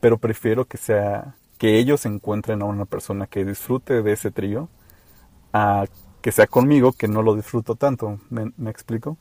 [0.01, 4.69] pero prefiero que sea que ellos encuentren a una persona que disfrute de ese trío
[5.53, 5.87] a
[6.23, 8.19] que sea conmigo que no lo disfruto tanto.
[8.31, 9.19] ¿Me, explico?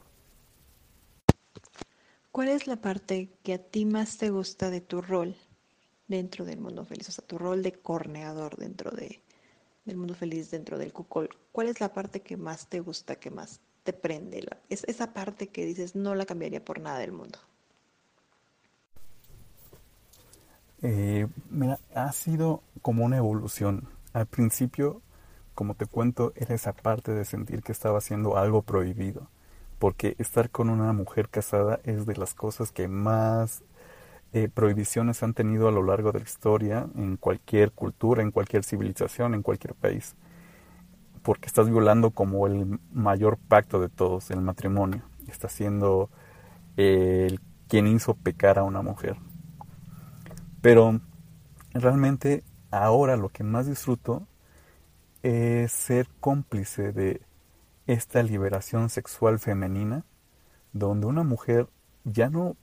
[2.31, 5.35] ¿Cuál es la parte que a ti más te gusta de tu rol
[6.07, 7.09] dentro del mundo feliz?
[7.09, 9.23] O sea, tu rol de corneador dentro de,
[9.85, 11.29] del mundo feliz, dentro del cucol.
[11.51, 14.47] ¿Cuál es la parte que más te gusta, que más te prende?
[14.69, 17.39] es esa parte que dices, no la cambiaría por nada del mundo.
[20.81, 23.89] Eh, mira, ha sido como una evolución.
[24.13, 25.01] Al principio,
[25.55, 29.29] como te cuento, era esa parte de sentir que estaba haciendo algo prohibido.
[29.79, 33.63] Porque estar con una mujer casada es de las cosas que más
[34.31, 38.63] eh, prohibiciones han tenido a lo largo de la historia, en cualquier cultura, en cualquier
[38.63, 40.15] civilización, en cualquier país.
[41.23, 45.01] Porque estás violando como el mayor pacto de todos, el matrimonio.
[45.27, 46.09] Estás siendo
[46.77, 49.15] el quien hizo pecar a una mujer.
[50.61, 50.99] Pero
[51.73, 54.27] realmente ahora lo que más disfruto
[55.23, 57.21] es ser cómplice de
[57.91, 60.05] esta liberación sexual femenina,
[60.73, 61.67] donde una mujer
[62.03, 62.55] ya no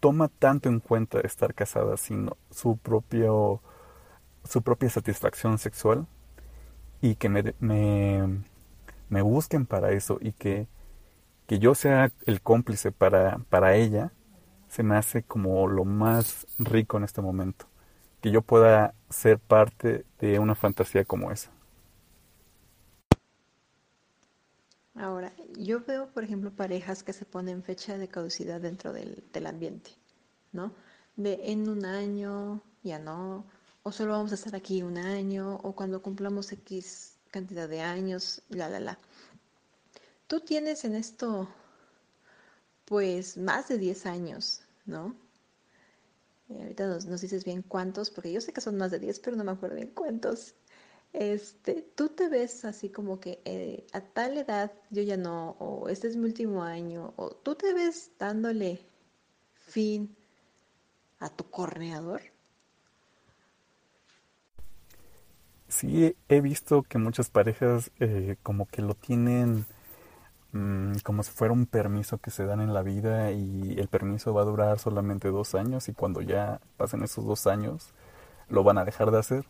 [0.00, 3.62] toma tanto en cuenta estar casada, sino su propio
[4.44, 6.06] su propia satisfacción sexual
[7.00, 8.42] y que me, me,
[9.08, 10.66] me busquen para eso y que,
[11.46, 14.12] que yo sea el cómplice para, para ella
[14.68, 17.66] se me hace como lo más rico en este momento.
[18.20, 21.50] Que yo pueda ser parte de una fantasía como esa.
[24.98, 29.46] Ahora, yo veo, por ejemplo, parejas que se ponen fecha de caducidad dentro del, del
[29.46, 29.92] ambiente,
[30.52, 30.74] ¿no?
[31.16, 33.46] De en un año, ya no,
[33.82, 38.42] o solo vamos a estar aquí un año, o cuando cumplamos X cantidad de años,
[38.48, 38.98] la, la, la.
[40.26, 41.48] Tú tienes en esto
[42.84, 45.14] pues más de 10 años, ¿no?
[46.48, 49.44] Ahorita nos, dices bien cuántos, porque yo sé que son más de 10, pero no
[49.44, 50.54] me acuerdo bien cuántos.
[51.12, 55.88] Este, tú te ves así como que eh, a tal edad yo ya no, o
[55.88, 58.80] este es mi último año, o tú te ves dándole
[59.54, 60.14] fin
[61.18, 62.22] a tu corneador.
[65.68, 69.66] Sí, he visto que muchas parejas eh, como que lo tienen
[70.52, 74.32] Mm, como si fuera un permiso que se dan en la vida y el permiso
[74.32, 77.92] va a durar solamente dos años y cuando ya pasen esos dos años
[78.48, 79.44] lo van a dejar de hacer.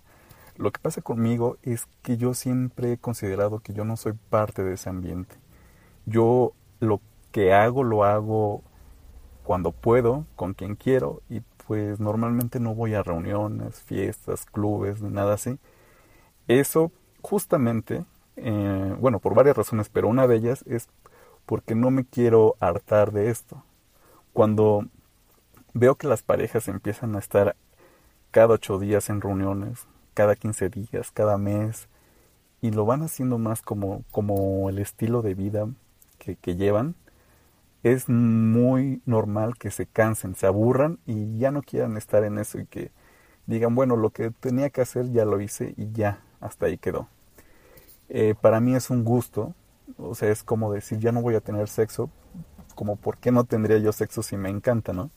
[0.59, 4.63] Lo que pasa conmigo es que yo siempre he considerado que yo no soy parte
[4.63, 5.37] de ese ambiente.
[6.05, 7.01] Yo lo
[7.33, 8.63] que hago lo hago
[9.45, 15.11] cuando puedo, con quien quiero y pues normalmente no voy a reuniones, fiestas, clubes, ni
[15.11, 15.59] nada así.
[16.49, 16.93] Eso
[17.23, 18.05] justamente
[18.41, 20.89] eh, bueno, por varias razones, pero una de ellas es
[21.47, 23.65] porque no me quiero hartar de esto.
[24.33, 24.87] Cuando
[25.75, 27.57] veo que las parejas empiezan a estar
[28.31, 29.87] cada ocho días en reuniones,
[30.19, 31.87] cada quince días, cada mes,
[32.61, 35.69] y lo van haciendo más como, como el estilo de vida
[36.19, 36.97] que, que llevan,
[37.85, 42.59] es muy normal que se cansen, se aburran y ya no quieran estar en eso
[42.59, 42.91] y que
[43.47, 47.07] digan, bueno, lo que tenía que hacer ya lo hice y ya, hasta ahí quedó.
[48.09, 49.55] Eh, para mí es un gusto,
[49.99, 52.11] o sea, es como decir, ya no voy a tener sexo,
[52.75, 55.13] como por qué no tendría yo sexo si me encanta, ¿no?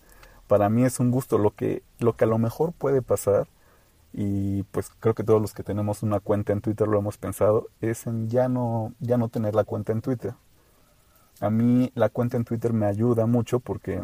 [0.45, 3.47] Para mí es un gusto, lo que, lo que a lo mejor puede pasar,
[4.13, 7.67] y pues creo que todos los que tenemos una cuenta en Twitter lo hemos pensado,
[7.81, 10.33] es en ya no, ya no tener la cuenta en Twitter.
[11.39, 14.01] A mí la cuenta en Twitter me ayuda mucho porque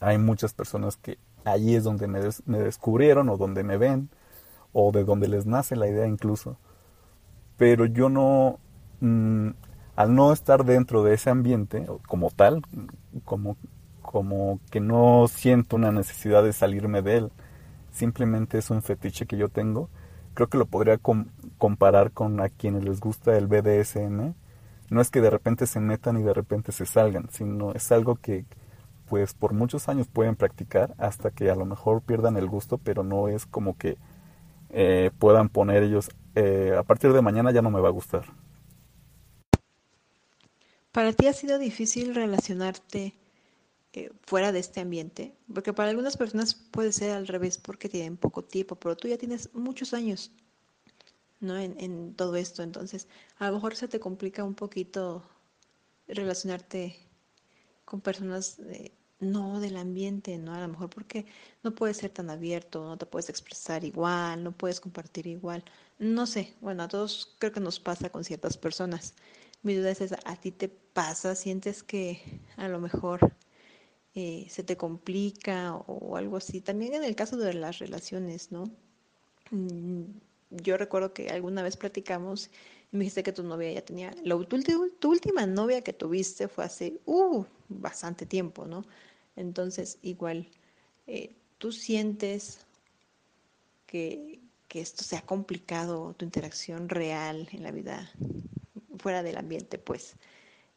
[0.00, 4.10] hay muchas personas que allí es donde me, me descubrieron o donde me ven
[4.72, 6.56] o de donde les nace la idea incluso
[7.56, 8.58] pero yo no,
[9.00, 9.50] mm,
[9.96, 12.62] al no estar dentro de ese ambiente como tal,
[13.24, 13.56] como,
[14.02, 17.32] como que no siento una necesidad de salirme de él,
[17.94, 19.88] simplemente es un fetiche que yo tengo,
[20.34, 20.98] creo que lo podría
[21.58, 24.34] comparar con a quienes les gusta el BDSM,
[24.90, 28.16] no es que de repente se metan y de repente se salgan, sino es algo
[28.16, 28.44] que,
[29.08, 33.02] pues por muchos años pueden practicar hasta que a lo mejor pierdan el gusto, pero
[33.02, 33.96] no es como que
[34.70, 38.24] eh, puedan poner ellos, eh, a partir de mañana ya no me va a gustar.
[40.90, 43.14] ¿Para ti ha sido difícil relacionarte
[43.94, 45.34] eh, fuera de este ambiente?
[45.52, 49.18] Porque para algunas personas puede ser al revés porque tienen poco tiempo, pero tú ya
[49.18, 50.30] tienes muchos años
[51.40, 51.58] ¿no?
[51.58, 55.22] en, todo esto, entonces a lo mejor se te complica un poquito
[56.08, 56.96] relacionarte
[57.84, 58.58] con personas
[59.20, 60.54] no del ambiente, ¿no?
[60.54, 61.26] A lo mejor porque
[61.62, 65.64] no puedes ser tan abierto, no te puedes expresar igual, no puedes compartir igual.
[65.98, 69.14] No sé, bueno, a todos creo que nos pasa con ciertas personas.
[69.62, 71.34] Mi duda es esa, ¿a ti te pasa?
[71.34, 73.34] ¿Sientes que a lo mejor
[74.14, 76.60] eh, se te complica o algo así?
[76.60, 78.64] También en el caso de las relaciones, ¿no?
[79.50, 80.04] Mm,
[80.50, 82.50] yo recuerdo que alguna vez platicamos
[82.94, 84.12] me dijiste que tu novia ya tenía,
[85.00, 88.84] tu, última novia que tuviste fue hace uh, bastante tiempo, ¿no?
[89.34, 90.48] Entonces, igual,
[91.08, 92.60] eh, tú sientes
[93.86, 98.12] que, que esto sea complicado, tu interacción real en la vida,
[98.98, 100.14] fuera del ambiente, pues,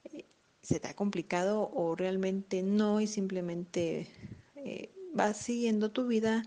[0.05, 0.25] eh,
[0.67, 4.05] ¿se te ha complicado o realmente no y simplemente
[4.55, 6.43] eh, vas siguiendo tu vida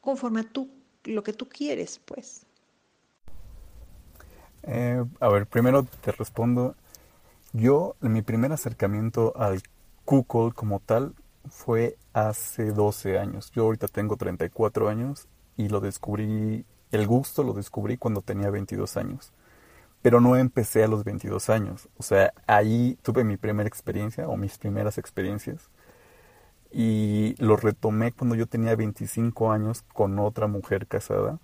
[0.00, 0.70] conforme a tú,
[1.04, 2.46] lo que tú quieres, pues?
[4.62, 6.76] Eh, a ver, primero te respondo.
[7.52, 9.60] Yo, mi primer acercamiento al
[10.06, 11.14] Kukol como tal
[11.50, 13.50] fue hace 12 años.
[13.54, 15.28] Yo ahorita tengo 34 años
[15.58, 19.30] y lo descubrí, el gusto lo descubrí cuando tenía 22 años.
[20.02, 21.88] Pero no empecé a los 22 años.
[21.98, 25.70] O sea, ahí tuve mi primera experiencia o mis primeras experiencias.
[26.70, 31.38] Y lo retomé cuando yo tenía 25 años con otra mujer casada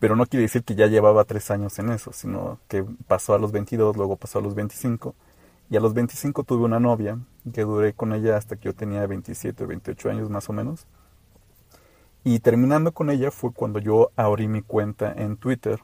[0.00, 3.38] pero no quiere decir que ya llevaba tres años en eso, sino que pasó a
[3.38, 5.14] los 22, luego pasó a los 25,
[5.70, 7.18] y a los 25 tuve una novia,
[7.52, 10.86] que duré con ella hasta que yo tenía 27 o 28 años más o menos.
[12.24, 15.80] Y terminando con ella fue cuando yo abrí mi cuenta en Twitter,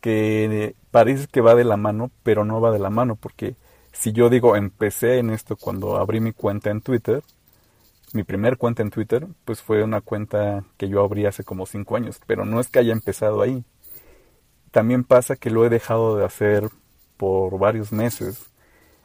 [0.00, 3.56] que parece que va de la mano, pero no va de la mano, porque
[3.92, 7.22] si yo digo empecé en esto cuando abrí mi cuenta en Twitter,
[8.12, 11.96] mi primer cuenta en Twitter, pues fue una cuenta que yo abrí hace como cinco
[11.96, 13.64] años, pero no es que haya empezado ahí.
[14.70, 16.68] También pasa que lo he dejado de hacer
[17.16, 18.46] por varios meses.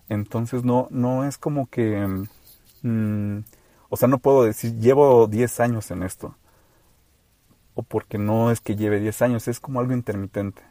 [0.09, 2.25] Entonces no, no es como que...
[2.83, 3.39] Mm,
[3.89, 6.35] o sea, no puedo decir, llevo 10 años en esto.
[7.75, 10.61] O porque no es que lleve 10 años, es como algo intermitente.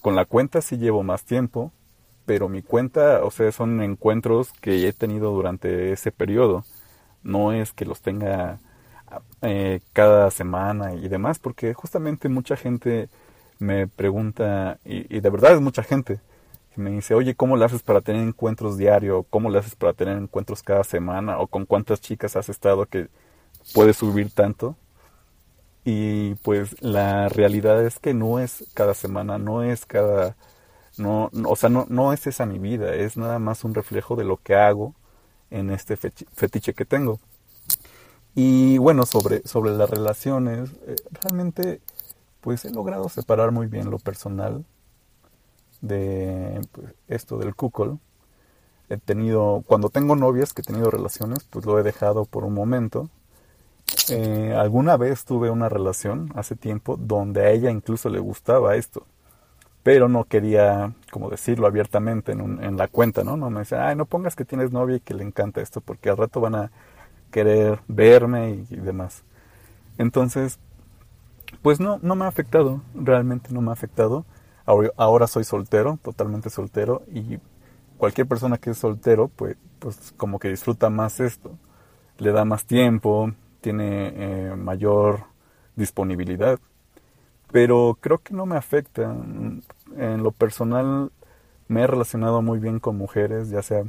[0.00, 1.72] Con la cuenta sí llevo más tiempo,
[2.26, 6.64] pero mi cuenta, o sea, son encuentros que he tenido durante ese periodo
[7.22, 8.58] no es que los tenga
[9.42, 13.08] eh, cada semana y demás, porque justamente mucha gente
[13.58, 16.20] me pregunta, y, de verdad es mucha gente,
[16.74, 19.24] que me dice, oye, ¿cómo le haces para tener encuentros diario?
[19.28, 21.38] ¿Cómo le haces para tener encuentros cada semana?
[21.38, 23.08] ¿O con cuántas chicas has estado que
[23.74, 24.76] puedes subir tanto?
[25.84, 30.36] Y pues la realidad es que no es cada semana, no es cada...
[30.98, 34.24] No, o sea, no, no es esa mi vida, es nada más un reflejo de
[34.24, 34.94] lo que hago
[35.50, 37.20] en este fetiche que tengo.
[38.34, 41.80] Y bueno, sobre, sobre las relaciones, eh, realmente
[42.40, 44.64] pues he logrado separar muy bien lo personal
[45.80, 47.98] de pues, esto del cuckold.
[48.88, 52.54] He tenido, cuando tengo novias que he tenido relaciones, pues lo he dejado por un
[52.54, 53.08] momento.
[54.08, 59.06] Eh, alguna vez tuve una relación hace tiempo donde a ella incluso le gustaba esto
[59.82, 63.36] pero no quería, como decirlo abiertamente en, en la cuenta, ¿no?
[63.36, 66.10] No me decía, ay, no pongas que tienes novia y que le encanta esto, porque
[66.10, 66.70] al rato van a
[67.30, 69.22] querer verme y, demás.
[69.98, 70.58] Entonces,
[71.62, 74.24] pues no, no me ha afectado, realmente no me ha afectado.
[74.66, 77.38] Ahora, ahora soy soltero, totalmente soltero, y
[77.96, 81.52] cualquier persona que es soltero, pues, pues como que disfruta más esto,
[82.18, 85.24] le da más tiempo, tiene eh, mayor
[85.76, 86.58] disponibilidad
[87.52, 89.02] pero creo que no me afecta.
[89.02, 91.10] En lo personal
[91.68, 93.84] me he relacionado muy bien con mujeres, ya sea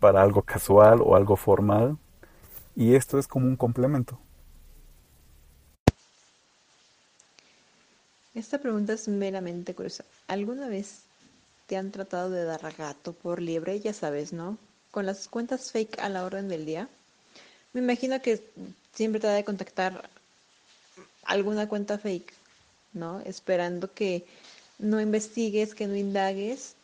[0.00, 1.96] para algo casual o algo formal,
[2.74, 4.18] y esto es como un complemento.
[8.34, 10.04] Esta pregunta es meramente curiosa.
[10.28, 11.04] ¿Alguna vez
[11.66, 13.80] te han tratado de dar gato por liebre?
[13.80, 14.58] Ya sabes, ¿no?
[14.90, 16.88] Con las cuentas fake a la orden del día.
[17.76, 18.42] Me imagino que
[18.94, 20.08] siempre ha de contactar
[21.24, 22.32] alguna cuenta fake
[22.94, 23.20] ¿no?
[23.20, 24.24] Esperando que
[24.78, 26.74] no investigues, que no indagues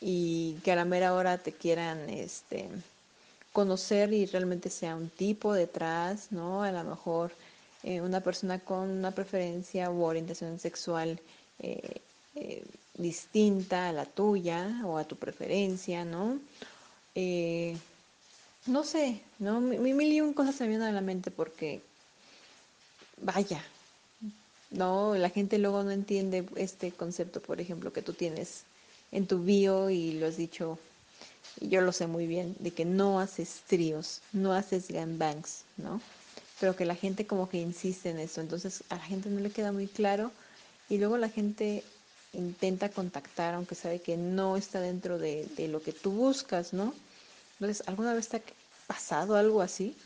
[0.00, 2.66] y que a la mera hora te quieran este,
[3.52, 6.62] conocer y realmente sea un tipo detrás, ¿no?
[6.62, 7.32] A lo mejor
[7.82, 11.20] eh, una persona con una preferencia u orientación sexual
[11.58, 12.00] eh,
[12.36, 12.64] eh,
[12.94, 16.38] distinta a la tuya o a tu preferencia, ¿no?
[18.66, 19.60] No sé, ¿no?
[19.60, 21.80] Mi mil y un cosas se me vienen a la mente porque,
[23.20, 23.62] vaya,
[24.70, 28.64] no, la gente luego no entiende este concepto, por ejemplo, que tú tienes
[29.12, 30.78] en tu bio y lo has dicho,
[31.60, 36.00] y yo lo sé muy bien, de que no haces tríos, no haces gangbangs, ¿no?
[36.60, 39.50] Pero que la gente como que insiste en eso, entonces a la gente no le
[39.50, 40.32] queda muy claro
[40.88, 41.84] y luego la gente
[42.32, 46.94] intenta contactar aunque sabe que no está dentro de, de lo que tú buscas, ¿no?
[47.86, 48.42] ¿Alguna vez te ha
[48.86, 49.96] pasado algo así?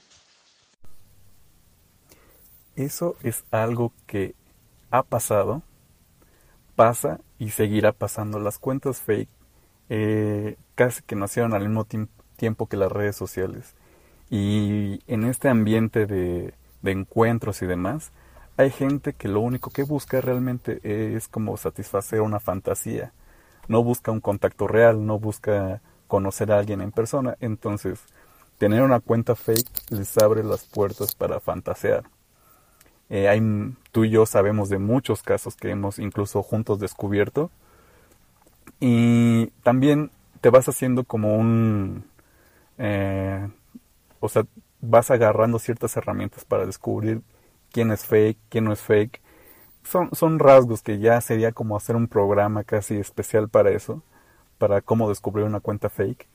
[2.76, 4.34] Eso es algo que
[4.90, 5.62] ha pasado,
[6.76, 8.38] pasa y seguirá pasando.
[8.38, 9.28] Las cuentas fake
[9.88, 11.86] eh, casi que nacieron al mismo
[12.36, 13.74] tiempo que las redes sociales.
[14.30, 18.12] Y en este ambiente de encuentros y demás,
[18.56, 20.80] hay gente que lo único que busca realmente
[21.16, 23.12] es como satisfacer una fantasía.
[23.68, 25.80] No busca un contacto real, no busca
[26.10, 27.36] conocer a alguien en persona.
[27.40, 28.00] Entonces,
[28.58, 32.04] tener una cuenta fake les abre las puertas para fantasear.
[33.08, 33.40] Eh, hay,
[33.92, 37.50] tú y yo sabemos de muchos casos que hemos incluso juntos descubierto.
[38.80, 42.04] Y también te vas haciendo como un...
[42.78, 43.48] Eh,
[44.18, 44.44] o sea,
[44.80, 47.22] vas agarrando ciertas herramientas para descubrir
[47.72, 49.20] quién es fake, quién no es fake.
[49.84, 54.02] Son, son rasgos que ya sería como hacer un programa casi especial para eso,
[54.60, 56.28] para cómo descubrir una cuenta fake.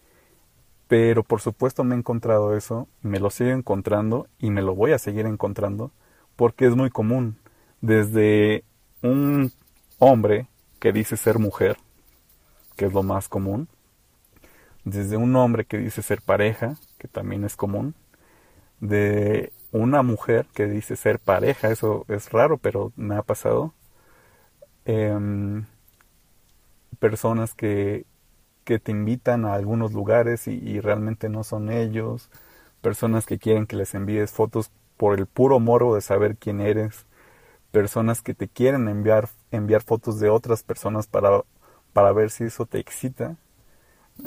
[0.87, 4.93] Pero por supuesto me he encontrado eso, me lo sigo encontrando y me lo voy
[4.93, 5.91] a seguir encontrando
[6.35, 7.37] porque es muy común.
[7.81, 8.63] Desde
[9.03, 9.51] un
[9.99, 10.47] hombre
[10.79, 11.77] que dice ser mujer,
[12.75, 13.67] que es lo más común,
[14.83, 17.93] desde un hombre que dice ser pareja, que también es común,
[18.79, 23.73] de una mujer que dice ser pareja, eso es raro, pero me ha pasado,
[24.85, 25.65] em,
[26.99, 28.05] personas que,
[28.65, 32.29] que te invitan a algunos lugares y, realmente no son ellos,
[32.81, 37.05] personas que quieren que les envíes fotos por el puro morbo de saber quién eres,
[37.71, 41.43] personas que te quieren enviar, enviar fotos de otras personas para,
[41.93, 43.37] para ver si eso te excita,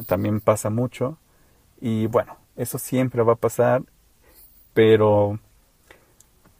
[0.06, 1.18] también pasa mucho,
[1.80, 3.82] y bueno, eso siempre va a pasar,
[4.74, 5.38] pero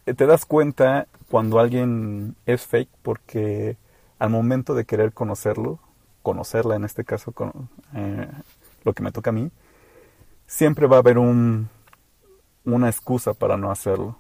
[0.05, 3.76] te das cuenta cuando alguien es fake porque
[4.18, 5.79] al momento de querer conocerlo,
[6.29, 8.29] conocerla en este caso, con, eh,
[8.85, 9.51] lo que me toca a mí,
[10.47, 11.70] siempre va a haber un,
[12.66, 14.18] una excusa para no hacerlo.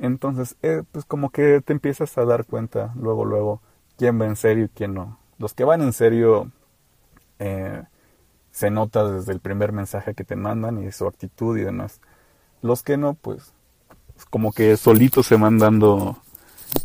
[0.00, 3.60] Entonces, eh, pues como que te empiezas a dar cuenta luego, luego,
[3.96, 5.18] quién va en serio y quién no.
[5.38, 6.50] Los que van en serio
[7.38, 7.84] eh,
[8.50, 12.00] se nota desde el primer mensaje que te mandan y su actitud y demás.
[12.60, 13.52] Los que no, pues
[14.30, 16.18] como que solitos se van dando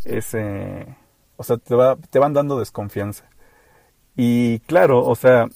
[0.03, 0.95] ese...
[1.35, 3.25] O sea, te, va, te van dando desconfianza.
[4.15, 5.47] Y claro, o sea,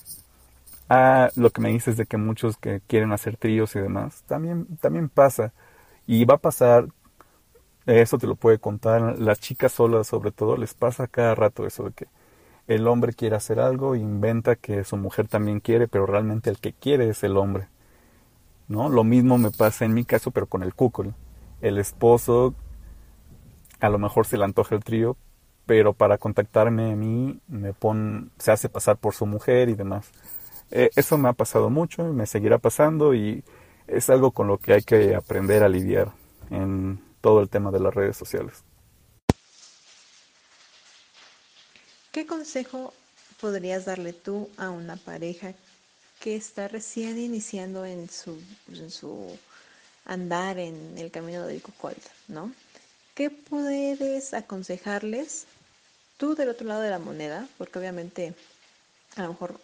[0.89, 4.65] Ah, lo que me dices de que muchos que quieren hacer tríos y demás, también,
[4.77, 5.53] también pasa.
[6.07, 6.87] Y va a pasar,
[7.85, 11.85] eso te lo puede contar, las chicas solas sobre todo, les pasa cada rato eso
[11.85, 12.07] de que
[12.67, 16.73] el hombre quiere hacer algo, inventa que su mujer también quiere, pero realmente el que
[16.73, 17.67] quiere es el hombre.
[18.67, 18.89] ¿No?
[18.89, 21.13] Lo mismo me pasa en mi caso, pero con el cúcul.
[21.61, 22.53] El esposo
[23.79, 25.17] a lo mejor se le antoja el trío,
[25.69, 30.07] pero para contactarme a mí me pone, se hace pasar por su mujer y demás.
[30.71, 33.43] Eh, eso me ha pasado mucho, me seguirá pasando y
[33.85, 36.11] es algo con lo que hay que aprender a lidiar
[36.49, 38.63] en todo el tema de las redes sociales.
[42.11, 42.91] ¿Qué consejo
[43.39, 45.53] podrías darle tú a una pareja
[46.19, 48.41] que está recién iniciando en su,
[48.73, 49.37] en su
[50.05, 52.51] andar en el camino del Cocold, ¿no?
[53.13, 55.45] ¿Qué puedes aconsejarles
[56.19, 57.47] tú del otro lado de la moneda?
[57.57, 58.35] Porque obviamente
[59.15, 59.59] a lo mejor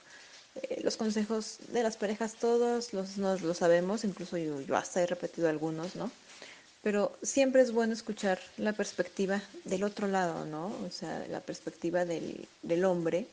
[0.55, 5.05] eh, los consejos de las parejas todos los, nos lo sabemos, incluso yo, hasta he
[5.05, 6.09] repetido algunos, ¿no?
[6.81, 10.67] Pero siempre es bueno escuchar la perspectiva del otro lado, ¿no?
[10.87, 13.27] O sea, la perspectiva del, del hombre.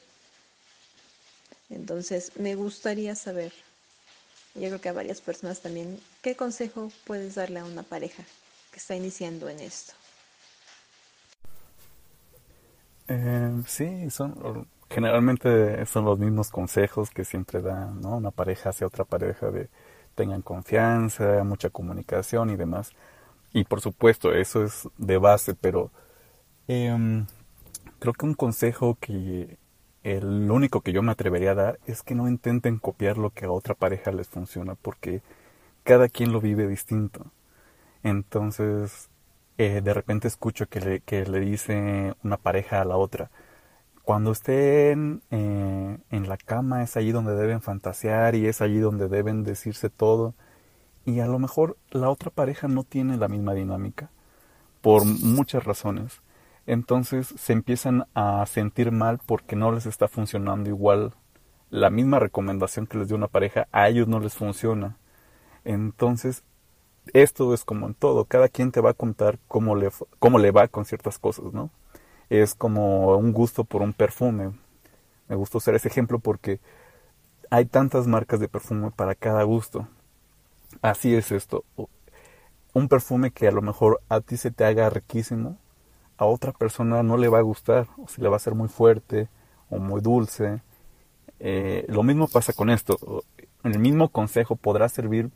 [1.70, 3.53] Entonces, me gustaría saber,
[4.55, 8.25] yo creo que a varias personas también, ¿qué consejo puedes darle a una pareja
[8.73, 9.93] que está iniciando en esto?
[13.09, 18.16] Eh, sí, son generalmente son los mismos consejos que siempre da ¿no?
[18.18, 19.68] una pareja hacia otra pareja de
[20.14, 22.92] tengan confianza, mucha comunicación y demás.
[23.53, 25.90] Y por supuesto, eso es de base, pero
[26.68, 27.26] em,
[27.98, 29.59] creo que un consejo que
[30.05, 33.46] el único que yo me atrevería a dar es que no intenten copiar lo que
[33.46, 35.22] a otra pareja les funciona, porque
[35.84, 37.26] cada quien lo vive distinto.
[38.03, 39.11] Entonces,
[39.59, 43.30] eh, de repente escucho que le, dice una pareja a la otra,
[44.03, 49.09] cuando estén eh, en la cama es allí donde deben fantasear y es allí donde
[49.09, 50.34] deben decirse todo.
[51.05, 54.11] y a lo mejor la otra pareja no tiene la misma dinámica
[54.82, 56.22] por muchas razones.
[56.66, 61.14] Entonces se empiezan a sentir mal porque no les está funcionando igual
[61.72, 64.98] la misma recomendación que les dio una pareja, a ellos no les funciona.
[65.64, 66.44] Entonces,
[67.12, 70.50] esto es como en todo, cada quien te va a contar cómo le, cómo le
[70.50, 71.70] va con ciertas cosas, ¿no?
[72.30, 74.53] Es como un gusto por un perfume.
[75.28, 76.61] Me gusta usar ese ejemplo porque
[77.50, 79.86] hay tantas marcas de perfume para cada gusto.
[80.80, 81.64] Así es esto.
[82.72, 85.59] Un perfume que a lo mejor a ti se te haga riquísimo,
[86.16, 88.68] a otra persona no le va a gustar, o se le va a ser muy
[88.68, 89.28] fuerte
[89.68, 90.62] o muy dulce.
[91.40, 93.24] Eh, lo mismo pasa con esto.
[93.64, 95.30] El mismo consejo podrá servir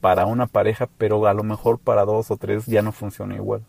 [0.00, 3.64] para una pareja, pero a lo mejor para dos o tres ya no funciona igual.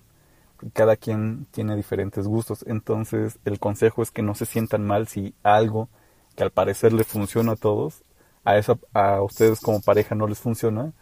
[0.74, 5.34] Cada quien tiene diferentes gustos, entonces el consejo es que no se sientan mal si
[5.44, 5.90] algo
[6.36, 8.04] que al parecer le funciona a todos,
[8.44, 10.94] a, eso, a ustedes como pareja no les funciona,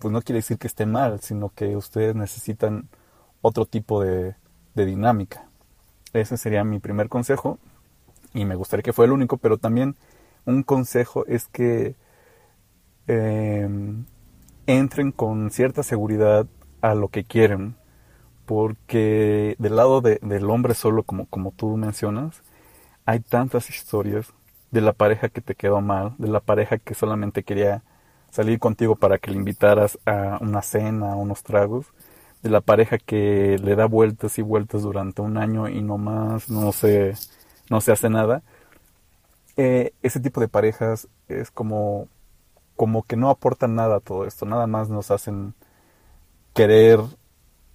[0.00, 2.88] pues no quiere decir que esté mal, sino que ustedes necesitan
[3.40, 4.34] otro tipo de,
[4.74, 5.46] dinámica.
[6.12, 7.58] Ese sería mi primer consejo
[8.34, 9.96] y me gustaría que fuera el único, pero también
[10.44, 11.94] un consejo es que
[13.06, 14.04] em,
[14.66, 16.46] entren con cierta seguridad
[16.80, 17.76] a lo que quieren,
[18.46, 22.42] porque del lado del hombre solo, como, como tú mencionas,
[23.04, 24.32] hay tantas historias
[24.70, 27.82] de la pareja que te quedó mal, de la pareja que solamente quería
[28.30, 31.86] salir contigo para que le invitaras a una cena, a unos tragos,
[32.42, 36.48] de la pareja que le da vueltas y vueltas durante un año y no más,
[36.50, 37.14] no se,
[37.70, 38.42] no se hace nada.
[39.56, 42.08] Eh, ese tipo de parejas es como,
[42.76, 45.54] como que no aportan nada a todo esto, nada más nos hacen
[46.54, 47.00] querer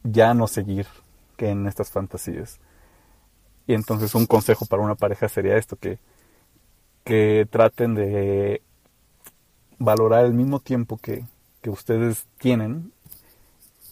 [0.03, 0.87] ya no seguir
[1.37, 2.59] que en estas fantasías.
[3.67, 5.99] Y entonces un consejo para una pareja sería esto, que,
[7.03, 8.61] que traten de
[9.79, 11.25] valorar el mismo tiempo que,
[11.67, 12.91] ustedes tienen,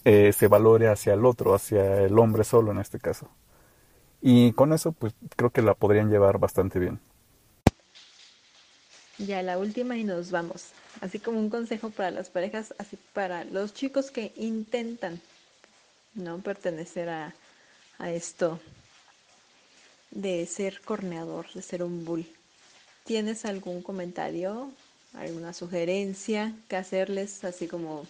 [0.04, 3.28] eh, se valore hacia el otro, hacia el hombre solo en este caso.
[4.20, 7.00] Y con eso, pues creo que la podrían llevar bastante bien.
[9.26, 10.68] Ya la última y nos vamos.
[11.00, 15.20] Así como un consejo para las parejas, así para los chicos que intentan
[16.14, 17.34] no pertenecer a,
[17.98, 18.58] a esto
[20.10, 22.26] de ser corneador, de ser un bull.
[23.04, 24.72] ¿Tienes algún comentario
[25.14, 28.06] alguna sugerencia que hacerles, así como,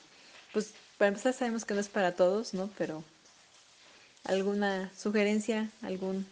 [0.53, 2.71] pues para empezar sabemos que no es para todos, ¿no?
[2.77, 3.03] Pero
[4.25, 6.27] alguna sugerencia, algún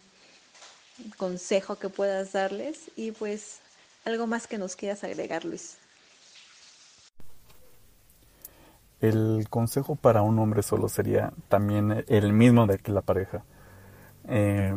[1.17, 3.59] consejo que puedas darles y pues
[4.05, 5.77] algo más que nos quieras agregar, Luis.
[9.01, 13.43] El consejo para un hombre solo sería también el mismo de que la pareja.
[14.27, 14.75] Eh,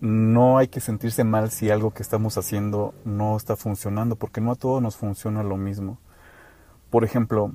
[0.00, 4.52] no hay que sentirse mal si algo que estamos haciendo no está funcionando, porque no
[4.52, 5.98] a todos nos funciona lo mismo.
[6.90, 7.52] Por ejemplo,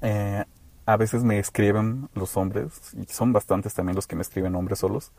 [0.00, 0.44] eh,
[0.86, 4.78] a veces me escriben los hombres, y son bastantes también los que me escriben hombres
[4.78, 5.12] solos,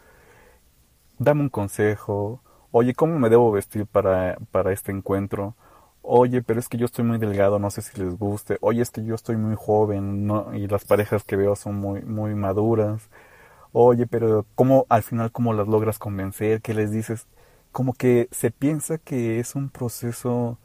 [1.18, 2.41] dame un consejo,
[2.72, 5.55] oye, ¿cómo me debo vestir para, para este encuentro?
[6.01, 8.57] Oye, pero es que yo estoy muy delgado, no sé si les guste.
[8.61, 10.53] Oye, es que yo estoy muy joven ¿no?
[10.55, 13.09] y las parejas que veo son muy, muy maduras
[13.72, 16.61] oye, pero ¿cómo al final cómo las logras convencer?
[16.61, 17.28] ¿Qué les dices?
[17.72, 20.57] Como que se piensa que es un proceso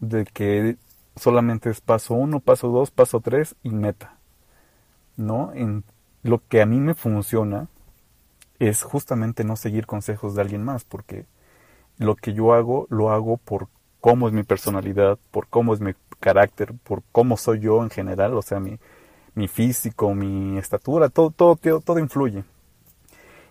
[0.00, 0.76] de que
[1.16, 4.16] solamente es paso uno, paso dos, paso tres y meta.
[5.16, 5.52] ¿No?
[5.54, 5.84] En
[6.22, 7.68] lo que a mí me funciona
[8.58, 11.26] es justamente no seguir consejos de alguien más, porque
[11.98, 13.68] lo que yo hago, lo hago por
[14.00, 18.34] cómo es mi personalidad, por cómo es mi carácter, por cómo soy yo en general,
[18.34, 18.78] o sea, mi,
[19.34, 22.44] mi físico, mi estatura, todo, todo, todo, influye.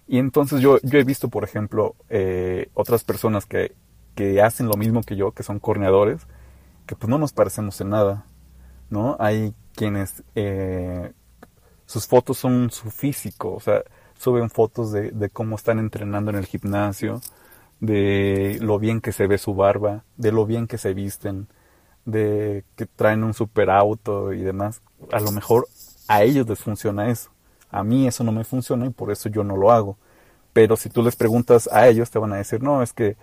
[0.07, 3.73] Y entonces yo, yo he visto, por ejemplo, eh, otras personas que,
[4.15, 6.21] que hacen lo mismo que yo, que son corneadores,
[6.85, 8.25] que pues no nos parecemos en nada,
[8.89, 9.17] ¿no?
[9.19, 11.11] Hay quienes eh,
[11.85, 13.83] sus fotos son su físico, o sea,
[14.17, 17.21] suben fotos de, de, cómo están entrenando en el gimnasio,
[17.79, 21.47] de lo bien que se ve su barba, de lo bien que se visten,
[22.05, 24.81] de que traen un super auto y demás.
[25.11, 25.67] A lo mejor
[26.07, 27.31] a ellos les funciona eso.
[27.69, 29.97] A mí eso no me funciona y por eso yo no lo hago.
[30.53, 33.17] Pero si tú les preguntas a ellos, te van a decir, no, es que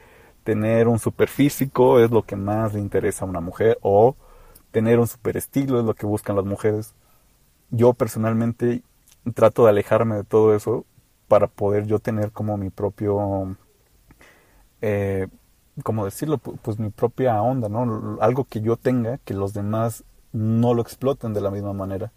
[0.45, 4.17] tener un super físico es lo que más le interesa a una mujer o
[4.73, 6.95] tener un super estilo es lo que buscan las mujeres.
[7.71, 8.83] Yo personalmente
[9.35, 10.85] trato de alejarme de todo eso
[11.29, 13.57] para poder yo tener como mi propio,
[14.83, 15.29] eh,
[15.83, 16.39] ¿cómo decirlo?
[16.39, 18.19] Pues mi propia onda, ¿no?
[18.21, 22.13] Algo que yo tenga que los demás no lo exploten de la misma manera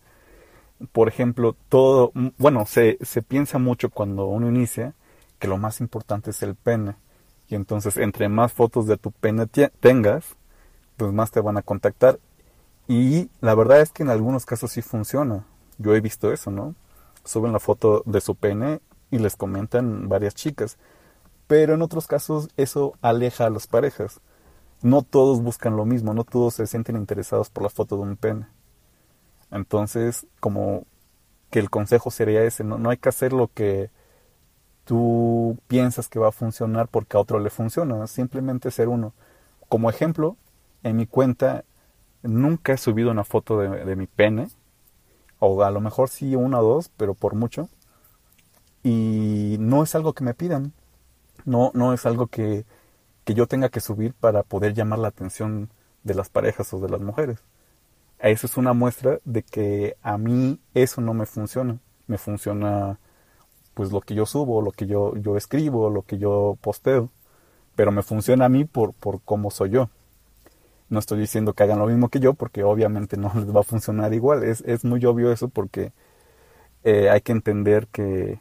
[0.91, 4.93] por ejemplo, todo, bueno, se, se piensa mucho cuando uno inicia
[5.39, 6.95] que lo más importante es el pene.
[7.47, 10.35] Y entonces, entre más fotos de tu pene tengas,
[10.97, 12.19] pues más te van a contactar.
[12.87, 15.45] Y la verdad es que en algunos casos sí funciona.
[15.77, 16.75] Yo he visto eso, ¿no?
[17.23, 20.77] Suben la foto de su pene y les comentan varias chicas.
[21.47, 24.21] Pero en otros casos eso aleja a las parejas.
[24.81, 28.17] No todos buscan lo mismo, no todos se sienten interesados por la foto de un
[28.17, 28.47] pene.
[29.51, 30.85] Entonces, como
[31.49, 33.89] que el consejo sería ese, no, no hay que hacer lo que
[34.85, 39.13] tú piensas que va a funcionar porque a otro le funciona, simplemente ser uno.
[39.67, 40.37] Como ejemplo,
[40.83, 41.65] en mi cuenta
[42.23, 44.47] nunca he subido una foto de, mi pene,
[45.39, 47.69] o a lo mejor sí una o dos, pero por mucho.
[48.83, 50.73] Y no es algo que me pidan,
[51.45, 52.65] no, no es algo que,
[53.23, 55.69] que yo tenga que subir para poder llamar la atención
[56.03, 57.39] de las parejas o de las mujeres.
[58.19, 61.79] Eso es una muestra de que a mí eso no me funciona.
[62.07, 62.99] Me funciona
[63.73, 67.09] pues lo que yo subo, lo que yo, yo escribo, lo que yo posteo.
[67.75, 69.89] Pero me funciona a mí por, por cómo soy yo.
[70.89, 73.63] No estoy diciendo que hagan lo mismo que yo porque obviamente no les va a
[73.63, 74.43] funcionar igual.
[74.43, 75.91] Es, es muy obvio eso porque
[76.83, 78.39] eh, hay que entender que,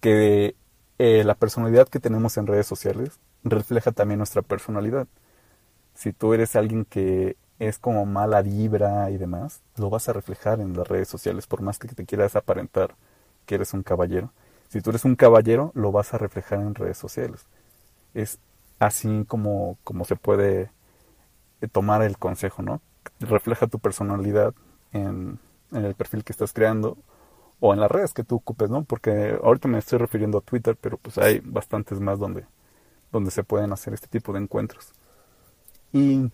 [0.00, 0.54] que
[0.98, 5.06] eh, la personalidad que tenemos en redes sociales refleja también nuestra personalidad.
[5.94, 10.60] Si tú eres alguien que es como mala vibra y demás, lo vas a reflejar
[10.60, 12.94] en las redes sociales, por más que te quieras aparentar
[13.46, 14.32] que eres un caballero.
[14.68, 17.46] Si tú eres un caballero, lo vas a reflejar en redes sociales.
[18.14, 18.38] Es
[18.78, 20.70] así como, como se puede
[21.60, 22.80] eh, tomar el consejo, ¿no?
[23.20, 24.54] Refleja tu personalidad
[24.92, 25.38] en,
[25.72, 26.98] en el perfil que estás creando
[27.60, 28.84] o en las redes que tú ocupes, ¿no?
[28.84, 32.46] Porque ahorita me estoy refiriendo a Twitter, pero pues hay bastantes más donde,
[33.12, 34.92] donde se pueden hacer este tipo de encuentros.
[35.92, 36.30] Y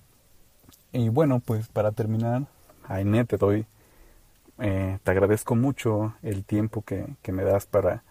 [0.92, 2.46] y bueno, pues para terminar,
[2.84, 3.66] Ainet, te doy,
[4.58, 8.04] eh, te agradezco mucho el tiempo que, que me das para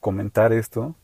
[0.00, 0.94] comentar esto.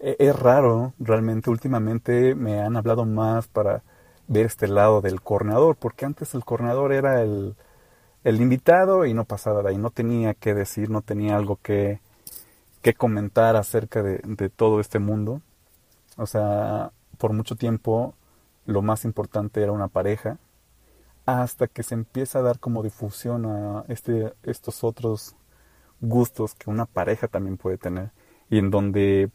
[0.00, 3.82] E, es raro, realmente, últimamente me han hablado más para
[4.28, 7.56] ver este lado del corneador, porque antes el corneador era el,
[8.24, 12.00] el invitado y no pasaba de ahí, no tenía que decir, no tenía algo que,
[12.82, 15.40] que comentar acerca de, de todo este mundo.
[16.16, 18.14] O sea, por mucho tiempo
[18.66, 20.38] lo más importante era una pareja,
[21.26, 25.36] hasta que se empieza a dar como difusión a este, estos otros
[26.00, 28.10] gustos que una pareja también puede tener
[28.48, 29.30] y en donde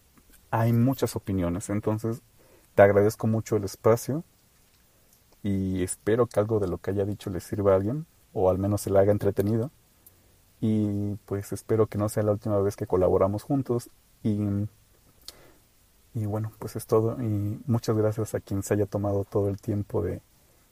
[0.52, 1.70] hay muchas opiniones.
[1.70, 2.22] Entonces,
[2.76, 4.24] te agradezco mucho el espacio
[5.44, 8.06] y espero que algo de lo que haya dicho le sirva a alguien
[8.36, 9.72] o al menos se le haga entretenido.
[10.62, 13.90] Y pues espero que no sea la última vez que colaboramos juntos
[14.24, 14.38] y,
[16.14, 19.60] y bueno, pues es todo y muchas gracias a quien se haya tomado todo el
[19.60, 20.22] tiempo de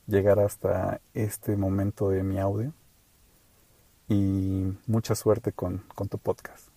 [0.07, 2.73] llegar hasta este momento de mi audio
[4.09, 6.67] y mucha suerte con, con tu podcast.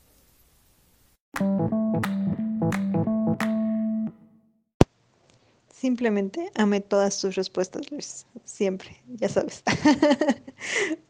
[5.78, 8.24] Simplemente amé todas tus respuestas, Luis.
[8.46, 9.62] Siempre, ya sabes.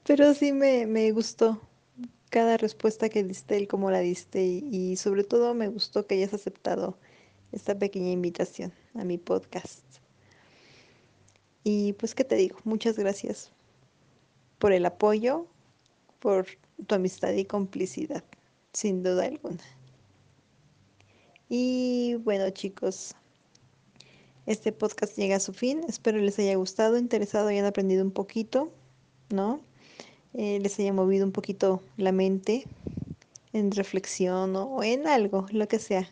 [0.04, 1.60] Pero sí me, me, gustó
[2.30, 6.16] cada respuesta que diste, el cómo la diste y, y sobre todo me gustó que
[6.16, 6.98] hayas aceptado
[7.52, 9.84] esta pequeña invitación a mi podcast.
[11.62, 12.58] Y pues, ¿qué te digo?
[12.64, 13.52] Muchas gracias
[14.58, 15.46] por el apoyo,
[16.18, 16.46] por
[16.88, 18.24] tu amistad y complicidad,
[18.72, 19.62] sin duda alguna.
[21.48, 23.14] Y bueno, chicos,
[24.46, 25.82] este podcast llega a su fin.
[25.88, 28.72] Espero les haya gustado, interesado, hayan aprendido un poquito,
[29.28, 29.60] ¿no?
[30.34, 32.64] Eh, les haya movido un poquito la mente
[33.52, 36.08] en reflexión o en algo, lo que sea.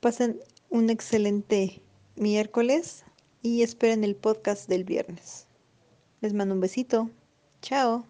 [0.00, 0.40] Pasen
[0.70, 1.82] un excelente
[2.16, 3.04] miércoles
[3.42, 5.46] y esperen el podcast del viernes.
[6.20, 7.10] Les mando un besito.
[7.62, 8.09] Chao.